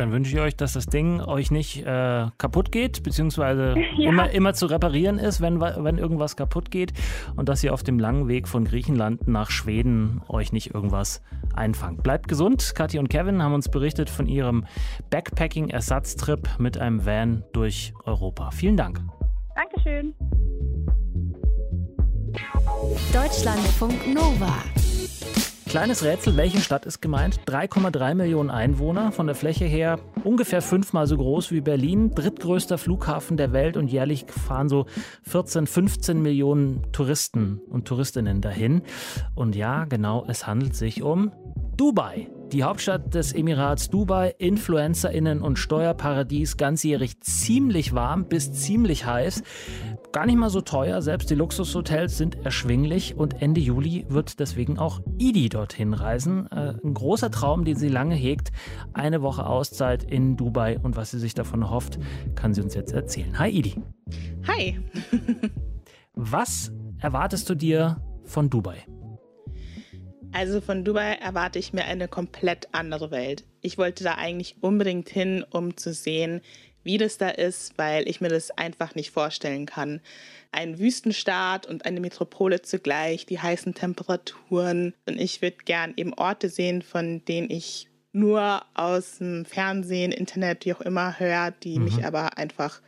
Dann 0.00 0.12
wünsche 0.12 0.34
ich 0.34 0.40
euch, 0.40 0.56
dass 0.56 0.72
das 0.72 0.86
Ding 0.86 1.20
euch 1.20 1.50
nicht 1.50 1.84
äh, 1.84 2.26
kaputt 2.38 2.72
geht, 2.72 3.02
beziehungsweise 3.02 3.74
ja. 3.98 4.08
immer, 4.08 4.30
immer 4.30 4.54
zu 4.54 4.64
reparieren 4.64 5.18
ist, 5.18 5.42
wenn, 5.42 5.60
wenn 5.60 5.98
irgendwas 5.98 6.36
kaputt 6.36 6.70
geht 6.70 6.94
und 7.36 7.50
dass 7.50 7.62
ihr 7.62 7.74
auf 7.74 7.82
dem 7.82 7.98
langen 7.98 8.26
Weg 8.26 8.48
von 8.48 8.64
Griechenland 8.64 9.28
nach 9.28 9.50
Schweden 9.50 10.22
euch 10.26 10.54
nicht 10.54 10.72
irgendwas 10.72 11.22
einfangt. 11.54 12.02
Bleibt 12.02 12.28
gesund. 12.28 12.72
Kathi 12.74 12.98
und 12.98 13.10
Kevin 13.10 13.42
haben 13.42 13.52
uns 13.52 13.68
berichtet 13.68 14.08
von 14.08 14.26
ihrem 14.26 14.64
Backpacking-Ersatztrip 15.10 16.48
mit 16.58 16.78
einem 16.78 17.04
Van 17.04 17.44
durch 17.52 17.92
Europa. 18.06 18.52
Vielen 18.52 18.78
Dank. 18.78 19.02
Dankeschön. 19.54 20.14
Deutschlandfunk 23.12 24.14
Nova. 24.14 24.54
Kleines 25.70 26.02
Rätsel, 26.02 26.36
welche 26.36 26.58
Stadt 26.58 26.84
ist 26.84 27.00
gemeint? 27.00 27.42
3,3 27.46 28.16
Millionen 28.16 28.50
Einwohner, 28.50 29.12
von 29.12 29.28
der 29.28 29.36
Fläche 29.36 29.66
her 29.66 30.00
ungefähr 30.24 30.62
fünfmal 30.62 31.06
so 31.06 31.16
groß 31.16 31.52
wie 31.52 31.60
Berlin, 31.60 32.12
drittgrößter 32.12 32.76
Flughafen 32.76 33.36
der 33.36 33.52
Welt 33.52 33.76
und 33.76 33.86
jährlich 33.86 34.26
fahren 34.28 34.68
so 34.68 34.86
14, 35.28 35.68
15 35.68 36.20
Millionen 36.20 36.90
Touristen 36.90 37.60
und 37.70 37.86
Touristinnen 37.86 38.40
dahin. 38.40 38.82
Und 39.36 39.54
ja, 39.54 39.84
genau, 39.84 40.24
es 40.26 40.44
handelt 40.44 40.74
sich 40.74 41.02
um 41.04 41.30
Dubai. 41.76 42.28
Die 42.52 42.64
Hauptstadt 42.64 43.14
des 43.14 43.32
Emirats 43.32 43.90
Dubai, 43.90 44.34
InfluencerInnen 44.38 45.40
und 45.40 45.56
Steuerparadies, 45.56 46.56
ganzjährig 46.56 47.20
ziemlich 47.20 47.94
warm 47.94 48.24
bis 48.24 48.52
ziemlich 48.52 49.06
heiß. 49.06 49.44
Gar 50.12 50.26
nicht 50.26 50.38
mal 50.38 50.50
so 50.50 50.60
teuer, 50.60 51.02
selbst 51.02 51.30
die 51.30 51.36
Luxushotels 51.36 52.18
sind 52.18 52.44
erschwinglich 52.44 53.14
und 53.16 53.40
Ende 53.40 53.60
Juli 53.60 54.06
wird 54.08 54.40
deswegen 54.40 54.76
auch 54.76 55.00
Idi 55.18 55.48
dorthin 55.48 55.94
reisen. 55.94 56.50
Äh, 56.50 56.74
ein 56.84 56.94
großer 56.94 57.30
Traum, 57.30 57.64
den 57.64 57.76
sie 57.76 57.86
lange 57.86 58.16
hegt. 58.16 58.50
Eine 58.92 59.22
Woche 59.22 59.46
Auszeit 59.46 60.02
in 60.02 60.36
Dubai 60.36 60.80
und 60.80 60.96
was 60.96 61.12
sie 61.12 61.20
sich 61.20 61.34
davon 61.34 61.70
hofft, 61.70 62.00
kann 62.34 62.54
sie 62.54 62.60
uns 62.60 62.74
jetzt 62.74 62.92
erzählen. 62.92 63.38
Hi 63.38 63.50
Idi. 63.50 63.76
Hi. 64.48 64.80
was 66.14 66.72
erwartest 66.98 67.48
du 67.48 67.54
dir 67.54 68.02
von 68.24 68.50
Dubai? 68.50 68.84
Also 70.32 70.60
von 70.60 70.84
Dubai 70.84 71.14
erwarte 71.14 71.60
ich 71.60 71.72
mir 71.72 71.84
eine 71.84 72.08
komplett 72.08 72.68
andere 72.72 73.12
Welt. 73.12 73.44
Ich 73.60 73.78
wollte 73.78 74.02
da 74.04 74.14
eigentlich 74.14 74.56
unbedingt 74.60 75.08
hin, 75.08 75.44
um 75.50 75.76
zu 75.76 75.92
sehen, 75.92 76.40
wie 76.82 76.98
das 76.98 77.18
da 77.18 77.28
ist, 77.28 77.76
weil 77.76 78.08
ich 78.08 78.20
mir 78.20 78.28
das 78.28 78.50
einfach 78.50 78.94
nicht 78.94 79.10
vorstellen 79.10 79.66
kann. 79.66 80.00
Ein 80.52 80.78
Wüstenstaat 80.78 81.66
und 81.66 81.84
eine 81.84 82.00
Metropole 82.00 82.62
zugleich, 82.62 83.26
die 83.26 83.38
heißen 83.38 83.74
Temperaturen. 83.74 84.94
Und 85.06 85.20
ich 85.20 85.42
würde 85.42 85.58
gern 85.64 85.94
eben 85.96 86.14
Orte 86.14 86.48
sehen, 86.48 86.82
von 86.82 87.24
denen 87.24 87.50
ich 87.50 87.88
nur 88.12 88.62
aus 88.74 89.18
dem 89.18 89.44
Fernsehen, 89.44 90.12
Internet, 90.12 90.64
wie 90.64 90.74
auch 90.74 90.80
immer 90.80 91.18
höre, 91.20 91.52
die 91.52 91.78
mhm. 91.78 91.84
mich 91.84 92.04
aber 92.04 92.38
einfach 92.38 92.80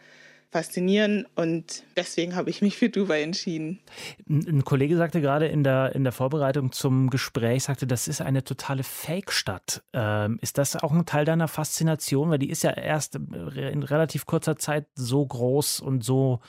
faszinieren 0.52 1.26
und 1.34 1.82
deswegen 1.96 2.36
habe 2.36 2.50
ich 2.50 2.60
mich 2.60 2.76
für 2.76 2.90
Dubai 2.90 3.22
entschieden. 3.22 3.80
Ein 4.28 4.64
Kollege 4.64 4.98
sagte 4.98 5.22
gerade 5.22 5.46
in 5.46 5.64
der, 5.64 5.94
in 5.94 6.04
der 6.04 6.12
Vorbereitung 6.12 6.72
zum 6.72 7.08
Gespräch, 7.08 7.64
sagte, 7.64 7.86
das 7.86 8.06
ist 8.06 8.20
eine 8.20 8.44
totale 8.44 8.82
Fake-Stadt. 8.82 9.82
Ähm, 9.94 10.38
ist 10.42 10.58
das 10.58 10.76
auch 10.76 10.92
ein 10.92 11.06
Teil 11.06 11.24
deiner 11.24 11.48
Faszination? 11.48 12.28
Weil 12.28 12.38
die 12.38 12.50
ist 12.50 12.62
ja 12.62 12.70
erst 12.70 13.14
in 13.14 13.82
relativ 13.82 14.26
kurzer 14.26 14.56
Zeit 14.56 14.86
so 14.94 15.24
groß 15.24 15.80
und 15.80 16.04
so 16.04 16.40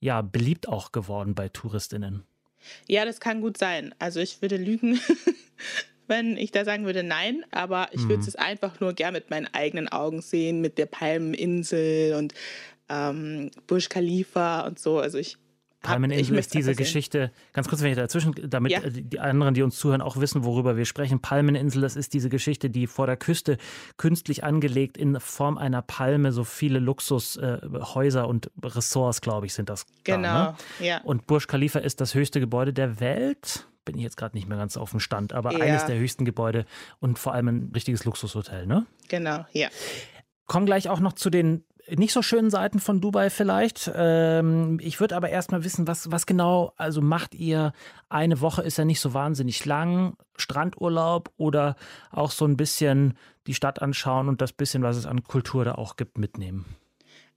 ja, 0.00 0.22
beliebt 0.22 0.66
auch 0.68 0.90
geworden 0.90 1.36
bei 1.36 1.48
Touristinnen. 1.48 2.24
Ja, 2.88 3.04
das 3.04 3.20
kann 3.20 3.40
gut 3.40 3.58
sein. 3.58 3.94
Also 4.00 4.18
ich 4.18 4.42
würde 4.42 4.56
lügen, 4.56 4.98
wenn 6.08 6.36
ich 6.36 6.50
da 6.50 6.64
sagen 6.64 6.84
würde 6.84 7.04
nein, 7.04 7.44
aber 7.52 7.88
ich 7.92 8.02
mhm. 8.02 8.08
würde 8.08 8.24
es 8.24 8.34
einfach 8.34 8.80
nur 8.80 8.92
gern 8.92 9.12
mit 9.12 9.30
meinen 9.30 9.46
eigenen 9.46 9.88
Augen 9.88 10.20
sehen, 10.20 10.60
mit 10.60 10.78
der 10.78 10.86
Palmeninsel 10.86 12.14
und 12.14 12.34
ähm, 12.92 13.50
Burj 13.66 13.88
Khalifa 13.88 14.60
und 14.60 14.78
so. 14.78 14.98
Also 14.98 15.18
ich 15.18 15.38
Palmeninsel 15.82 16.38
ist 16.38 16.54
diese 16.54 16.74
Geschichte, 16.74 17.32
ganz 17.52 17.68
kurz, 17.68 17.82
wenn 17.82 17.90
ich 17.90 17.96
dazwischen, 17.96 18.34
damit 18.48 18.70
ja. 18.70 18.80
die 18.88 19.18
anderen, 19.18 19.54
die 19.54 19.62
uns 19.62 19.76
zuhören, 19.76 20.00
auch 20.00 20.16
wissen, 20.16 20.44
worüber 20.44 20.76
wir 20.76 20.84
sprechen. 20.84 21.20
Palmeninsel, 21.20 21.82
das 21.82 21.96
ist 21.96 22.14
diese 22.14 22.28
Geschichte, 22.28 22.70
die 22.70 22.86
vor 22.86 23.06
der 23.06 23.16
Küste 23.16 23.58
künstlich 23.96 24.44
angelegt 24.44 24.96
in 24.96 25.18
Form 25.18 25.58
einer 25.58 25.82
Palme, 25.82 26.32
so 26.32 26.44
viele 26.44 26.78
Luxushäuser 26.78 28.22
äh, 28.22 28.26
und 28.26 28.50
Ressorts, 28.62 29.20
glaube 29.20 29.46
ich, 29.46 29.54
sind 29.54 29.68
das. 29.68 29.86
Genau, 30.04 30.22
da, 30.22 30.56
ne? 30.78 30.86
ja. 30.86 31.00
Und 31.02 31.26
Burj 31.26 31.46
Khalifa 31.46 31.80
ist 31.80 32.00
das 32.00 32.14
höchste 32.14 32.38
Gebäude 32.38 32.72
der 32.72 33.00
Welt. 33.00 33.66
Bin 33.84 33.96
ich 33.96 34.04
jetzt 34.04 34.16
gerade 34.16 34.36
nicht 34.36 34.48
mehr 34.48 34.58
ganz 34.58 34.76
auf 34.76 34.92
dem 34.92 35.00
Stand, 35.00 35.32
aber 35.32 35.52
ja. 35.52 35.64
eines 35.64 35.84
der 35.86 35.98
höchsten 35.98 36.24
Gebäude 36.24 36.64
und 37.00 37.18
vor 37.18 37.34
allem 37.34 37.48
ein 37.48 37.72
richtiges 37.74 38.04
Luxushotel, 38.04 38.66
ne? 38.66 38.86
Genau, 39.08 39.44
ja. 39.52 39.68
Kommen 40.46 40.66
gleich 40.66 40.88
auch 40.88 41.00
noch 41.00 41.14
zu 41.14 41.30
den 41.30 41.64
nicht 41.96 42.12
so 42.12 42.22
schönen 42.22 42.50
Seiten 42.50 42.78
von 42.78 43.00
Dubai 43.00 43.30
vielleicht. 43.30 43.90
Ähm, 43.94 44.78
ich 44.80 45.00
würde 45.00 45.16
aber 45.16 45.30
erstmal 45.30 45.64
wissen, 45.64 45.86
was, 45.86 46.10
was 46.10 46.26
genau, 46.26 46.72
also 46.76 47.00
macht 47.00 47.34
ihr 47.34 47.72
eine 48.08 48.40
Woche, 48.40 48.62
ist 48.62 48.78
ja 48.78 48.84
nicht 48.84 49.00
so 49.00 49.14
wahnsinnig 49.14 49.64
lang, 49.64 50.16
Strandurlaub 50.36 51.30
oder 51.36 51.76
auch 52.10 52.30
so 52.30 52.44
ein 52.44 52.56
bisschen 52.56 53.14
die 53.46 53.54
Stadt 53.54 53.82
anschauen 53.82 54.28
und 54.28 54.40
das 54.40 54.52
bisschen, 54.52 54.82
was 54.82 54.96
es 54.96 55.06
an 55.06 55.24
Kultur 55.24 55.64
da 55.64 55.74
auch 55.74 55.96
gibt, 55.96 56.18
mitnehmen? 56.18 56.64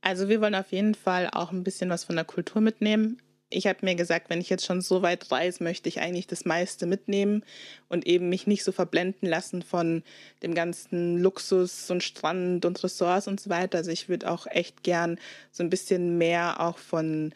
Also 0.02 0.30
wir 0.30 0.40
wollen 0.40 0.56
auf 0.56 0.72
jeden 0.72 0.94
Fall 0.94 1.30
auch 1.32 1.52
ein 1.52 1.64
bisschen 1.64 1.90
was 1.90 2.04
von 2.04 2.16
der 2.16 2.26
Kultur 2.26 2.62
mitnehmen 2.62 3.18
ich 3.50 3.68
habe 3.68 3.80
mir 3.84 3.96
gesagt, 3.96 4.30
wenn 4.30 4.42
ich 4.42 4.50
jetzt 4.50 4.66
schon 4.66 4.82
so 4.82 5.02
weit 5.02 5.32
reise, 5.32 5.64
möchte 5.64 5.88
ich 5.88 6.00
eigentlich 6.00 6.28
das 6.28 6.46
meiste 6.46 6.86
mitnehmen 6.86 7.44
und 7.88 8.08
eben 8.08 8.30
mich 8.30 8.48
nicht 8.48 8.64
so 8.64 8.72
verblenden 8.72 9.30
lassen 9.30 9.62
von 9.62 10.04
dem 10.42 10.56
ganzen 10.56 11.20
Luxus 11.20 11.90
und 11.92 12.04
Strand 12.04 12.66
und 12.66 12.84
Ressorts 12.84 13.28
und 13.28 13.40
so 13.40 13.50
weiter. 13.50 13.78
Also 13.78 13.92
ich 13.92 14.10
würde 14.10 14.30
auch 14.30 14.48
echt 14.48 14.84
gern 14.84 15.20
so 15.52 15.64
ein 15.64 15.70
bisschen 15.70 16.18
mehr 16.18 16.60
auch 16.60 16.78
von 16.78 17.34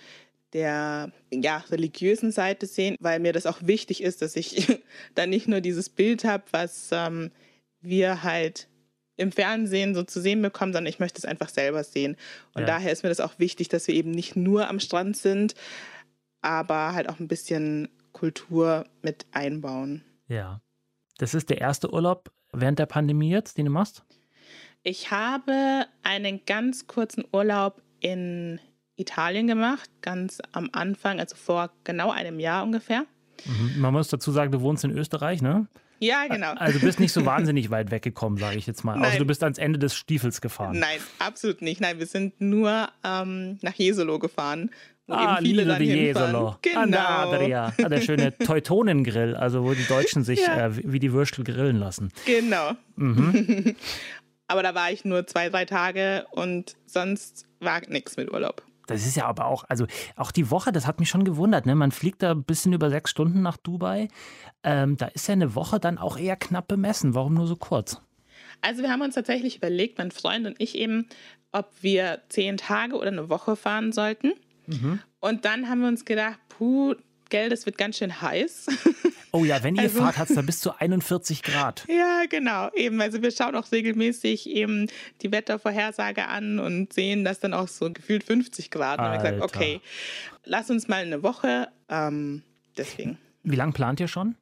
der 0.54 1.12
ja, 1.32 1.58
religiösen 1.70 2.32
Seite 2.32 2.66
sehen, 2.66 2.96
weil 3.00 3.20
mir 3.20 3.34
das 3.34 3.46
auch 3.46 3.60
wichtig 3.62 4.02
ist, 4.02 4.24
dass 4.24 4.36
ich 4.36 4.80
da 5.16 5.28
nicht 5.28 5.48
nur 5.48 5.62
dieses 5.62 5.90
Bild 5.90 6.24
habe, 6.24 6.44
was 6.52 6.90
ähm, 6.92 7.32
wir 7.82 8.24
halt 8.24 8.68
im 9.16 9.32
Fernsehen 9.32 9.94
so 9.94 10.04
zu 10.04 10.22
sehen 10.22 10.42
bekommen, 10.42 10.74
sondern 10.74 10.90
ich 10.90 11.00
möchte 11.00 11.20
es 11.20 11.26
einfach 11.26 11.50
selber 11.50 11.84
sehen. 11.84 12.16
Und 12.54 12.62
ja. 12.62 12.68
daher 12.68 12.92
ist 12.92 13.04
mir 13.04 13.10
das 13.10 13.20
auch 13.20 13.38
wichtig, 13.38 13.68
dass 13.68 13.88
wir 13.88 13.94
eben 13.94 14.12
nicht 14.12 14.36
nur 14.36 14.70
am 14.70 14.80
Strand 14.80 15.18
sind, 15.18 15.56
aber 16.42 16.94
halt 16.94 17.10
auch 17.10 17.20
ein 17.20 17.28
bisschen 17.28 17.90
Kultur 18.12 18.86
mit 19.02 19.26
einbauen. 19.32 20.04
Ja. 20.28 20.62
Das 21.18 21.34
ist 21.34 21.50
der 21.50 21.60
erste 21.60 21.92
Urlaub 21.92 22.32
während 22.52 22.80
der 22.80 22.86
Pandemie 22.86 23.30
jetzt, 23.30 23.58
den 23.58 23.66
du 23.66 23.72
machst? 23.72 24.04
Ich 24.84 25.12
habe 25.12 25.86
einen 26.04 26.46
ganz 26.46 26.88
kurzen 26.88 27.26
Urlaub 27.32 27.82
in 28.00 28.60
Italien 28.96 29.48
gemacht, 29.48 29.90
ganz 30.02 30.40
am 30.52 30.70
Anfang, 30.74 31.20
also 31.20 31.36
vor 31.36 31.72
genau 31.84 32.12
einem 32.12 32.40
Jahr 32.40 32.64
ungefähr. 32.64 33.06
Mhm. 33.46 33.80
Man 33.80 33.94
muss 33.94 34.10
dazu 34.10 34.32
sagen, 34.32 34.52
du 34.52 34.62
wohnst 34.62 34.84
in 34.84 34.92
Österreich, 34.92 35.42
ne? 35.42 35.68
Ja, 36.02 36.28
genau. 36.28 36.54
Also 36.54 36.80
du 36.80 36.86
bist 36.86 37.02
nicht 37.02 37.12
so 37.12 37.26
wahnsinnig 37.26 37.70
weit 37.72 37.92
weggekommen, 37.92 38.38
sage 38.38 38.58
ich 38.58 38.66
jetzt 38.68 38.86
mal. 38.86 38.94
Also 38.94 39.02
Nein. 39.02 39.12
Also 39.12 39.20
du 39.20 39.28
bist 39.28 39.44
ans 39.44 39.58
Ende 39.58 39.80
des 39.80 39.96
Stiefels 39.96 40.40
gefahren. 40.40 40.80
Nein, 40.80 41.00
absolut 41.20 41.62
nicht. 41.62 41.82
Nein, 41.82 42.00
wir 42.00 42.06
sind 42.06 42.40
nur 42.40 42.88
ähm, 43.04 43.58
nach 43.62 43.74
Jesolo 43.74 44.18
gefahren 44.18 44.72
Ah, 45.10 45.38
eben 45.38 45.46
viele 45.46 45.66
dann 45.66 45.82
Jesolo. 45.82 46.56
Genau. 46.62 46.98
Adria. 46.98 47.74
Ah, 47.84 47.90
der 47.90 48.02
schöne 48.02 48.38
Teutonengrill, 48.46 49.36
also 49.36 49.64
wo 49.64 49.74
die 49.74 49.86
Deutschen 49.86 50.24
sich 50.24 50.40
ja. 50.40 50.68
äh, 50.68 50.92
wie 50.92 51.00
die 51.00 51.14
Würstel 51.14 51.44
grillen 51.44 51.78
lassen. 51.78 52.12
Genau. 52.26 52.72
Mhm. 52.96 53.76
aber 54.48 54.64
da 54.64 54.76
war 54.76 54.92
ich 54.92 55.06
nur 55.06 55.26
zwei, 55.28 55.50
drei 55.50 55.66
Tage 55.66 56.26
und 56.32 56.76
sonst 56.86 57.46
war 57.60 57.82
nichts 57.88 58.18
mit 58.18 58.32
Urlaub. 58.32 58.64
Das 58.90 59.06
ist 59.06 59.16
ja 59.16 59.26
aber 59.26 59.46
auch, 59.46 59.66
also 59.70 59.86
auch 60.16 60.32
die 60.32 60.50
Woche, 60.50 60.72
das 60.72 60.88
hat 60.88 61.00
mich 61.00 61.10
schon 61.10 61.24
gewundert. 61.24 61.68
Ne? 61.68 61.76
Man 61.76 61.92
fliegt 61.92 62.24
da 62.24 62.32
ein 62.32 62.44
bisschen 62.44 62.74
über 62.74 62.90
sechs 62.90 63.12
Stunden 63.12 63.42
nach 63.44 63.58
Dubai. 63.58 64.08
Ähm, 64.64 64.98
da 64.98 65.06
ist 65.08 65.28
ja 65.28 65.34
eine 65.34 65.54
Woche 65.54 65.80
dann 65.80 66.00
auch 66.00 66.18
eher 66.18 66.36
knapp 66.36 66.68
bemessen. 66.68 67.14
Warum 67.14 67.36
nur 67.36 67.46
so 67.46 67.56
kurz? 67.56 68.02
Also 68.62 68.82
wir 68.82 68.90
haben 68.90 69.02
uns 69.02 69.16
tatsächlich 69.16 69.58
überlegt, 69.58 70.00
mein 70.00 70.12
Freund 70.12 70.48
und 70.48 70.56
ich 70.60 70.76
eben, 70.76 71.08
ob 71.52 71.72
wir 71.82 72.22
zehn 72.30 72.58
Tage 72.58 72.96
oder 72.96 73.10
eine 73.10 73.30
Woche 73.30 73.56
fahren 73.56 73.92
sollten. 73.92 74.34
Mhm. 74.70 75.00
Und 75.20 75.46
dann 75.46 75.70
haben 75.70 75.82
wir 75.82 75.88
uns 75.88 76.06
gedacht, 76.06 76.40
puh, 76.50 76.96
Geld, 77.30 77.54
es 77.54 77.66
wird 77.66 77.78
ganz 77.78 77.98
schön 77.98 78.22
heiß. 78.22 78.68
Oh 79.32 79.46
ja, 79.46 79.62
wenn 79.62 79.76
ihr 79.76 79.84
also, 79.84 80.00
fahrt, 80.00 80.18
hat 80.18 80.30
es 80.30 80.36
da 80.36 80.42
bis 80.42 80.60
zu 80.60 80.80
41 80.80 81.44
Grad. 81.44 81.86
Ja, 81.90 82.24
genau. 82.28 82.72
Eben, 82.74 83.00
also 83.00 83.22
wir 83.22 83.30
schauen 83.30 83.56
auch 83.56 83.72
regelmäßig 83.72 84.50
eben 84.50 84.88
die 85.22 85.32
Wettervorhersage 85.32 86.28
an 86.28 86.58
und 86.58 86.94
sehen, 86.94 87.24
dass 87.24 87.40
dann 87.40 87.54
auch 87.54 87.68
so 87.68 87.92
gefühlt 87.92 88.24
50 88.24 88.72
Grad. 88.72 88.98
Und 88.98 89.06
haben 89.06 89.18
gesagt, 89.18 89.42
okay, 89.42 89.82
lass 90.46 90.72
uns 90.72 90.88
mal 90.88 91.04
eine 91.04 91.22
Woche. 91.22 91.68
Ähm, 91.90 92.42
deswegen. 92.76 93.20
Wie 93.44 93.56
lange 93.56 93.74
plant 93.74 94.00
ihr 94.00 94.08
schon? 94.08 94.36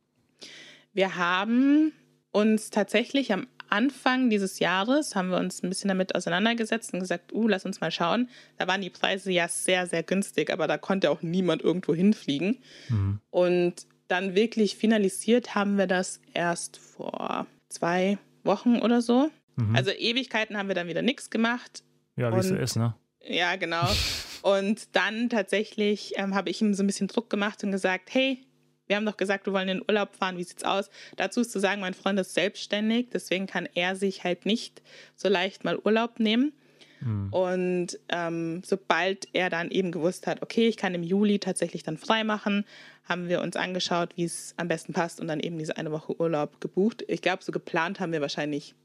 Wir 0.93 1.17
haben 1.17 1.91
uns 2.31 2.69
tatsächlich 2.69 3.33
am 3.33 3.47
Anfang 3.69 4.29
dieses 4.29 4.59
Jahres 4.59 5.15
haben 5.15 5.29
wir 5.29 5.37
uns 5.37 5.63
ein 5.63 5.69
bisschen 5.69 5.87
damit 5.87 6.15
auseinandergesetzt 6.15 6.93
und 6.93 6.99
gesagt, 6.99 7.33
uh, 7.33 7.47
lass 7.47 7.65
uns 7.65 7.81
mal 7.81 7.91
schauen. 7.91 8.29
Da 8.57 8.67
waren 8.67 8.81
die 8.81 8.89
Preise 8.89 9.31
ja 9.31 9.47
sehr, 9.47 9.87
sehr 9.87 10.03
günstig, 10.03 10.51
aber 10.51 10.67
da 10.67 10.77
konnte 10.77 11.11
auch 11.11 11.21
niemand 11.21 11.61
irgendwo 11.61 11.93
hinfliegen. 11.93 12.57
Mhm. 12.89 13.19
Und 13.29 13.87
dann 14.07 14.35
wirklich 14.35 14.77
finalisiert 14.77 15.55
haben 15.55 15.77
wir 15.77 15.87
das 15.87 16.21
erst 16.33 16.77
vor 16.77 17.47
zwei 17.69 18.17
Wochen 18.43 18.79
oder 18.79 19.01
so. 19.01 19.29
Mhm. 19.55 19.75
Also 19.75 19.91
Ewigkeiten 19.91 20.57
haben 20.57 20.67
wir 20.67 20.75
dann 20.75 20.87
wieder 20.87 21.01
nichts 21.01 21.29
gemacht. 21.29 21.83
Ja, 22.15 22.33
wie 22.33 22.39
es 22.39 22.47
so 22.47 22.55
ist, 22.55 22.75
ne? 22.75 22.95
Ja, 23.21 23.55
genau. 23.55 23.87
Und 24.41 24.95
dann 24.95 25.29
tatsächlich 25.29 26.13
ähm, 26.15 26.33
habe 26.35 26.49
ich 26.49 26.61
ihm 26.61 26.73
so 26.73 26.83
ein 26.83 26.87
bisschen 26.87 27.07
Druck 27.07 27.29
gemacht 27.29 27.63
und 27.63 27.71
gesagt, 27.71 28.13
hey, 28.13 28.45
wir 28.87 28.95
haben 28.95 29.05
doch 29.05 29.17
gesagt, 29.17 29.45
wir 29.45 29.53
wollen 29.53 29.69
in 29.69 29.77
den 29.77 29.85
Urlaub 29.87 30.15
fahren, 30.15 30.37
wie 30.37 30.43
sieht's 30.43 30.63
aus? 30.63 30.89
Dazu 31.15 31.41
ist 31.41 31.51
zu 31.51 31.59
sagen, 31.59 31.81
mein 31.81 31.93
Freund 31.93 32.19
ist 32.19 32.33
selbstständig, 32.33 33.09
deswegen 33.11 33.47
kann 33.47 33.67
er 33.73 33.95
sich 33.95 34.23
halt 34.23 34.45
nicht 34.45 34.81
so 35.15 35.29
leicht 35.29 35.63
mal 35.63 35.77
Urlaub 35.83 36.19
nehmen. 36.19 36.53
Mhm. 37.01 37.31
Und 37.31 37.99
ähm, 38.09 38.61
sobald 38.65 39.27
er 39.33 39.49
dann 39.49 39.69
eben 39.69 39.91
gewusst 39.91 40.27
hat, 40.27 40.41
okay, 40.41 40.67
ich 40.67 40.77
kann 40.77 40.95
im 40.95 41.03
Juli 41.03 41.39
tatsächlich 41.39 41.83
dann 41.83 41.97
frei 41.97 42.23
machen, 42.23 42.65
haben 43.03 43.29
wir 43.29 43.41
uns 43.41 43.55
angeschaut, 43.55 44.09
wie 44.15 44.25
es 44.25 44.53
am 44.57 44.67
besten 44.67 44.93
passt 44.93 45.21
und 45.21 45.27
dann 45.27 45.39
eben 45.39 45.57
diese 45.57 45.77
eine 45.77 45.91
Woche 45.91 46.19
Urlaub 46.19 46.59
gebucht. 46.59 47.03
Ich 47.07 47.21
glaube, 47.21 47.43
so 47.43 47.51
geplant 47.51 47.99
haben 47.99 48.11
wir 48.11 48.21
wahrscheinlich 48.21 48.75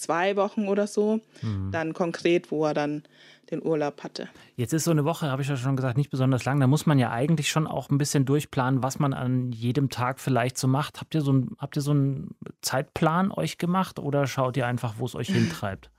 zwei 0.00 0.36
Wochen 0.36 0.68
oder 0.68 0.86
so. 0.86 1.20
Mhm. 1.42 1.70
Dann 1.72 1.92
konkret, 1.94 2.50
wo 2.50 2.64
er 2.64 2.74
dann 2.74 3.02
den 3.50 3.62
Urlaub 3.64 4.02
hatte. 4.02 4.28
Jetzt 4.56 4.72
ist 4.72 4.84
so 4.84 4.90
eine 4.90 5.04
Woche, 5.04 5.30
habe 5.30 5.42
ich 5.42 5.48
ja 5.48 5.56
schon 5.56 5.76
gesagt, 5.76 5.96
nicht 5.96 6.10
besonders 6.10 6.44
lang. 6.44 6.60
Da 6.60 6.66
muss 6.66 6.86
man 6.86 6.98
ja 6.98 7.10
eigentlich 7.10 7.48
schon 7.48 7.66
auch 7.66 7.90
ein 7.90 7.98
bisschen 7.98 8.24
durchplanen, 8.24 8.82
was 8.82 8.98
man 8.98 9.12
an 9.12 9.52
jedem 9.52 9.90
Tag 9.90 10.20
vielleicht 10.20 10.56
so 10.56 10.68
macht. 10.68 11.00
Habt 11.00 11.14
ihr 11.14 11.20
so, 11.20 11.32
ein, 11.32 11.56
habt 11.58 11.76
ihr 11.76 11.82
so 11.82 11.90
einen 11.90 12.34
Zeitplan 12.62 13.32
euch 13.32 13.58
gemacht 13.58 13.98
oder 13.98 14.26
schaut 14.26 14.56
ihr 14.56 14.66
einfach, 14.66 14.94
wo 14.98 15.06
es 15.06 15.14
euch 15.14 15.28
hintreibt? 15.32 15.90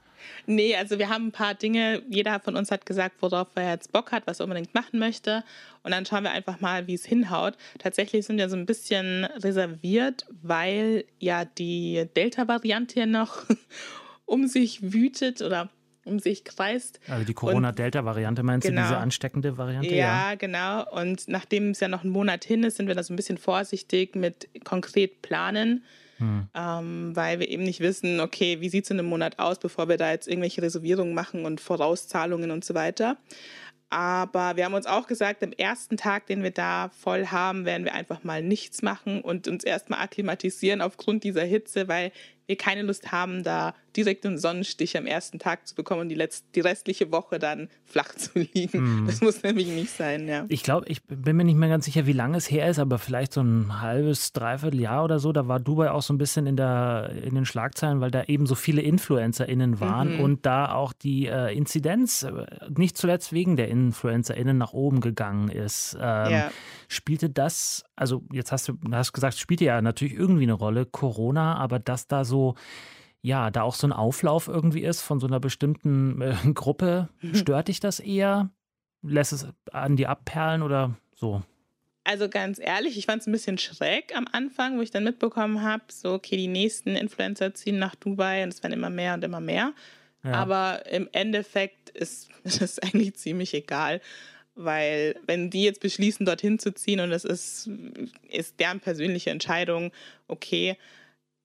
Nee, 0.45 0.75
also 0.75 0.99
wir 0.99 1.09
haben 1.09 1.27
ein 1.27 1.31
paar 1.31 1.53
Dinge. 1.53 2.01
Jeder 2.09 2.39
von 2.39 2.55
uns 2.55 2.71
hat 2.71 2.85
gesagt, 2.85 3.15
worauf 3.21 3.49
er 3.55 3.71
jetzt 3.71 3.91
Bock 3.91 4.11
hat, 4.11 4.27
was 4.27 4.39
er 4.39 4.45
unbedingt 4.45 4.73
machen 4.73 4.99
möchte. 4.99 5.43
Und 5.83 5.91
dann 5.91 6.05
schauen 6.05 6.23
wir 6.23 6.31
einfach 6.31 6.59
mal, 6.59 6.87
wie 6.87 6.93
es 6.93 7.05
hinhaut. 7.05 7.55
Tatsächlich 7.79 8.25
sind 8.25 8.37
wir 8.37 8.49
so 8.49 8.55
ein 8.55 8.65
bisschen 8.65 9.25
reserviert, 9.25 10.25
weil 10.41 11.05
ja 11.19 11.45
die 11.45 12.07
Delta-Variante 12.15 12.99
ja 12.99 13.05
noch 13.05 13.45
um 14.25 14.47
sich 14.47 14.93
wütet 14.93 15.41
oder 15.41 15.69
um 16.03 16.19
sich 16.19 16.43
kreist. 16.43 16.99
Also 17.07 17.25
die 17.25 17.33
Corona-Delta-Variante 17.33 18.43
meinst 18.43 18.67
genau. 18.67 18.81
du, 18.81 18.87
diese 18.87 18.97
ansteckende 18.97 19.57
Variante? 19.57 19.93
Ja, 19.93 20.31
ja, 20.31 20.35
genau. 20.35 20.89
Und 20.91 21.27
nachdem 21.27 21.71
es 21.71 21.79
ja 21.79 21.87
noch 21.87 22.03
einen 22.03 22.11
Monat 22.11 22.43
hin 22.43 22.63
ist, 22.63 22.77
sind 22.77 22.87
wir 22.87 22.95
da 22.95 23.03
so 23.03 23.13
ein 23.13 23.15
bisschen 23.15 23.37
vorsichtig 23.37 24.15
mit 24.15 24.49
konkret 24.63 25.21
planen. 25.21 25.83
Hm. 26.21 26.47
Ähm, 26.53 27.15
weil 27.15 27.39
wir 27.39 27.49
eben 27.49 27.63
nicht 27.63 27.79
wissen, 27.79 28.19
okay, 28.19 28.61
wie 28.61 28.69
sieht 28.69 28.85
es 28.85 28.91
in 28.91 28.99
einem 28.99 29.09
Monat 29.09 29.39
aus, 29.39 29.57
bevor 29.57 29.89
wir 29.89 29.97
da 29.97 30.11
jetzt 30.11 30.27
irgendwelche 30.27 30.61
Reservierungen 30.61 31.15
machen 31.15 31.45
und 31.45 31.59
Vorauszahlungen 31.59 32.51
und 32.51 32.63
so 32.63 32.75
weiter. 32.75 33.17
Aber 33.89 34.55
wir 34.55 34.63
haben 34.63 34.73
uns 34.73 34.85
auch 34.85 35.07
gesagt, 35.07 35.43
am 35.43 35.51
ersten 35.51 35.97
Tag, 35.97 36.27
den 36.27 36.43
wir 36.43 36.51
da 36.51 36.89
voll 36.97 37.25
haben, 37.27 37.65
werden 37.65 37.83
wir 37.83 37.93
einfach 37.93 38.23
mal 38.23 38.41
nichts 38.41 38.83
machen 38.83 39.21
und 39.21 39.49
uns 39.49 39.65
erstmal 39.65 39.99
akklimatisieren 39.99 40.79
aufgrund 40.81 41.25
dieser 41.25 41.43
Hitze, 41.43 41.89
weil 41.89 42.13
wir 42.45 42.55
keine 42.55 42.83
Lust 42.83 43.11
haben, 43.11 43.43
da 43.43 43.73
direkt 43.95 44.25
einen 44.25 44.37
Sonnenstich 44.37 44.97
am 44.97 45.05
ersten 45.05 45.39
Tag 45.39 45.67
zu 45.67 45.75
bekommen 45.75 46.01
und 46.01 46.09
die, 46.09 46.15
letzte, 46.15 46.47
die 46.55 46.61
restliche 46.61 47.11
Woche 47.11 47.39
dann 47.39 47.69
flach 47.85 48.13
zu 48.15 48.39
liegen. 48.39 49.03
Mm. 49.03 49.07
Das 49.07 49.21
muss 49.21 49.43
nämlich 49.43 49.67
nicht 49.67 49.91
sein, 49.91 50.27
ja. 50.27 50.45
Ich 50.49 50.63
glaube, 50.63 50.87
ich 50.87 51.03
bin 51.03 51.35
mir 51.35 51.43
nicht 51.43 51.57
mehr 51.57 51.69
ganz 51.69 51.85
sicher, 51.85 52.05
wie 52.05 52.13
lange 52.13 52.37
es 52.37 52.49
her 52.49 52.69
ist, 52.69 52.79
aber 52.79 52.99
vielleicht 52.99 53.33
so 53.33 53.41
ein 53.41 53.81
halbes, 53.81 54.33
dreiviertel 54.33 54.79
Jahr 54.79 55.03
oder 55.03 55.19
so, 55.19 55.31
da 55.31 55.47
war 55.47 55.59
Dubai 55.59 55.91
auch 55.91 56.01
so 56.01 56.13
ein 56.13 56.17
bisschen 56.17 56.47
in, 56.47 56.55
der, 56.55 57.11
in 57.23 57.35
den 57.35 57.45
Schlagzeilen, 57.45 58.01
weil 58.01 58.11
da 58.11 58.23
eben 58.23 58.45
so 58.45 58.55
viele 58.55 58.81
InfluencerInnen 58.81 59.79
waren 59.79 60.15
mhm. 60.15 60.19
und 60.21 60.45
da 60.45 60.73
auch 60.73 60.93
die 60.93 61.27
äh, 61.27 61.55
Inzidenz, 61.55 62.23
äh, 62.23 62.31
nicht 62.75 62.97
zuletzt 62.97 63.33
wegen 63.33 63.57
der 63.57 63.67
InfluencerInnen, 63.69 64.57
nach 64.57 64.73
oben 64.73 65.01
gegangen 65.01 65.49
ist. 65.49 65.97
Ähm, 65.99 66.31
ja. 66.31 66.51
Spielte 66.87 67.29
das, 67.29 67.83
also 67.95 68.23
jetzt 68.31 68.51
hast 68.51 68.67
du 68.67 68.77
hast 68.91 69.13
gesagt, 69.13 69.37
spielte 69.37 69.65
ja 69.65 69.81
natürlich 69.81 70.13
irgendwie 70.13 70.43
eine 70.43 70.53
Rolle, 70.53 70.85
Corona, 70.85 71.55
aber 71.55 71.79
dass 71.79 72.07
da 72.07 72.23
so, 72.23 72.55
ja, 73.21 73.51
da 73.51 73.61
auch 73.61 73.75
so 73.75 73.87
ein 73.87 73.93
Auflauf 73.93 74.47
irgendwie 74.47 74.81
ist 74.81 75.01
von 75.01 75.19
so 75.19 75.27
einer 75.27 75.39
bestimmten 75.39 76.21
äh, 76.21 76.35
Gruppe, 76.53 77.09
mhm. 77.21 77.35
stört 77.35 77.67
dich 77.67 77.79
das 77.79 77.99
eher? 77.99 78.49
Lässt 79.03 79.33
es 79.33 79.47
an 79.71 79.95
die 79.95 80.07
abperlen 80.07 80.61
oder 80.61 80.95
so? 81.15 81.41
Also 82.03 82.29
ganz 82.29 82.59
ehrlich, 82.59 82.97
ich 82.97 83.05
fand 83.05 83.21
es 83.21 83.27
ein 83.27 83.31
bisschen 83.31 83.59
schräg 83.59 84.15
am 84.15 84.27
Anfang, 84.31 84.77
wo 84.77 84.81
ich 84.81 84.89
dann 84.89 85.03
mitbekommen 85.03 85.61
habe, 85.61 85.83
so, 85.89 86.13
okay, 86.13 86.35
die 86.35 86.47
nächsten 86.47 86.95
Influencer 86.95 87.53
ziehen 87.53 87.77
nach 87.77 87.95
Dubai 87.95 88.43
und 88.43 88.53
es 88.53 88.63
werden 88.63 88.73
immer 88.73 88.89
mehr 88.89 89.13
und 89.13 89.23
immer 89.23 89.39
mehr. 89.39 89.73
Ja. 90.23 90.33
Aber 90.33 90.85
im 90.87 91.07
Endeffekt 91.11 91.89
ist 91.91 92.29
es 92.43 92.79
eigentlich 92.79 93.15
ziemlich 93.15 93.53
egal. 93.53 94.01
Weil 94.55 95.15
wenn 95.25 95.49
die 95.49 95.63
jetzt 95.63 95.79
beschließen, 95.79 96.25
dorthin 96.25 96.59
zu 96.59 96.73
ziehen 96.73 96.99
und 96.99 97.11
es 97.11 97.23
ist, 97.23 97.69
ist 98.29 98.59
deren 98.59 98.79
persönliche 98.79 99.29
Entscheidung, 99.29 99.91
okay, 100.27 100.77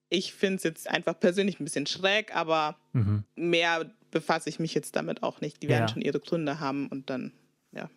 ich 0.09 0.33
finde 0.33 0.57
es 0.57 0.62
jetzt 0.62 0.88
einfach 0.88 1.19
persönlich 1.19 1.61
ein 1.61 1.64
bisschen 1.64 1.87
schräg, 1.87 2.35
aber 2.35 2.77
mhm. 2.92 3.25
mehr 3.35 3.90
befasse 4.11 4.49
ich 4.49 4.59
mich 4.59 4.75
jetzt 4.75 4.97
damit 4.97 5.23
auch 5.23 5.40
nicht. 5.40 5.62
Die 5.62 5.69
werden 5.69 5.83
ja. 5.83 5.88
schon 5.88 6.03
ihre 6.03 6.21
Gründe 6.21 6.61
haben 6.61 6.88
und 6.88 7.11
dann, 7.11 7.33
ja. 7.73 7.90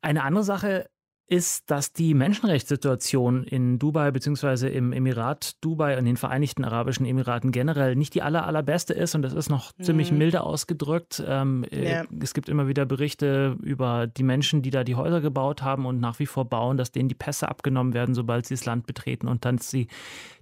Eine 0.00 0.22
andere 0.22 0.44
Sache 0.44 0.88
ist, 1.30 1.70
dass 1.70 1.92
die 1.92 2.12
Menschenrechtssituation 2.12 3.44
in 3.44 3.78
Dubai 3.78 4.10
bzw. 4.10 4.68
im 4.68 4.92
Emirat 4.92 5.52
Dubai 5.60 5.96
und 5.96 6.04
den 6.04 6.16
Vereinigten 6.16 6.64
Arabischen 6.64 7.06
Emiraten 7.06 7.52
generell 7.52 7.94
nicht 7.94 8.14
die 8.14 8.22
aller, 8.22 8.46
allerbeste 8.46 8.94
ist 8.94 9.14
und 9.14 9.22
das 9.22 9.32
ist 9.32 9.48
noch 9.48 9.72
mhm. 9.78 9.84
ziemlich 9.84 10.10
milde 10.10 10.42
ausgedrückt. 10.42 11.22
Ähm, 11.24 11.64
äh, 11.70 11.92
ja. 11.92 12.04
Es 12.20 12.34
gibt 12.34 12.48
immer 12.48 12.66
wieder 12.66 12.84
Berichte 12.84 13.56
über 13.62 14.08
die 14.08 14.24
Menschen, 14.24 14.62
die 14.62 14.70
da 14.70 14.82
die 14.82 14.96
Häuser 14.96 15.20
gebaut 15.20 15.62
haben 15.62 15.86
und 15.86 16.00
nach 16.00 16.18
wie 16.18 16.26
vor 16.26 16.46
bauen, 16.46 16.76
dass 16.76 16.90
denen 16.90 17.08
die 17.08 17.14
Pässe 17.14 17.48
abgenommen 17.48 17.94
werden, 17.94 18.16
sobald 18.16 18.46
sie 18.46 18.54
das 18.54 18.64
Land 18.64 18.88
betreten 18.88 19.28
und 19.28 19.44
dann 19.44 19.58
sie 19.58 19.86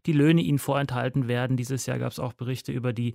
die 0.06 0.12
Löhne 0.12 0.40
ihnen 0.40 0.58
vorenthalten 0.58 1.28
werden. 1.28 1.58
Dieses 1.58 1.84
Jahr 1.84 1.98
gab 1.98 2.12
es 2.12 2.18
auch 2.18 2.32
Berichte 2.32 2.72
über 2.72 2.94
die 2.94 3.12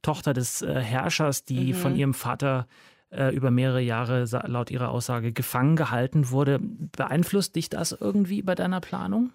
Tochter 0.00 0.32
des 0.32 0.62
äh, 0.62 0.74
Herrschers, 0.80 1.44
die 1.44 1.72
mhm. 1.72 1.74
von 1.74 1.96
ihrem 1.96 2.14
Vater 2.14 2.68
über 3.10 3.50
mehrere 3.50 3.80
Jahre 3.80 4.24
laut 4.46 4.70
ihrer 4.70 4.90
Aussage 4.90 5.32
gefangen 5.32 5.76
gehalten 5.76 6.30
wurde. 6.30 6.58
Beeinflusst 6.60 7.56
dich 7.56 7.70
das 7.70 7.92
irgendwie 7.92 8.42
bei 8.42 8.54
deiner 8.54 8.80
Planung? 8.80 9.30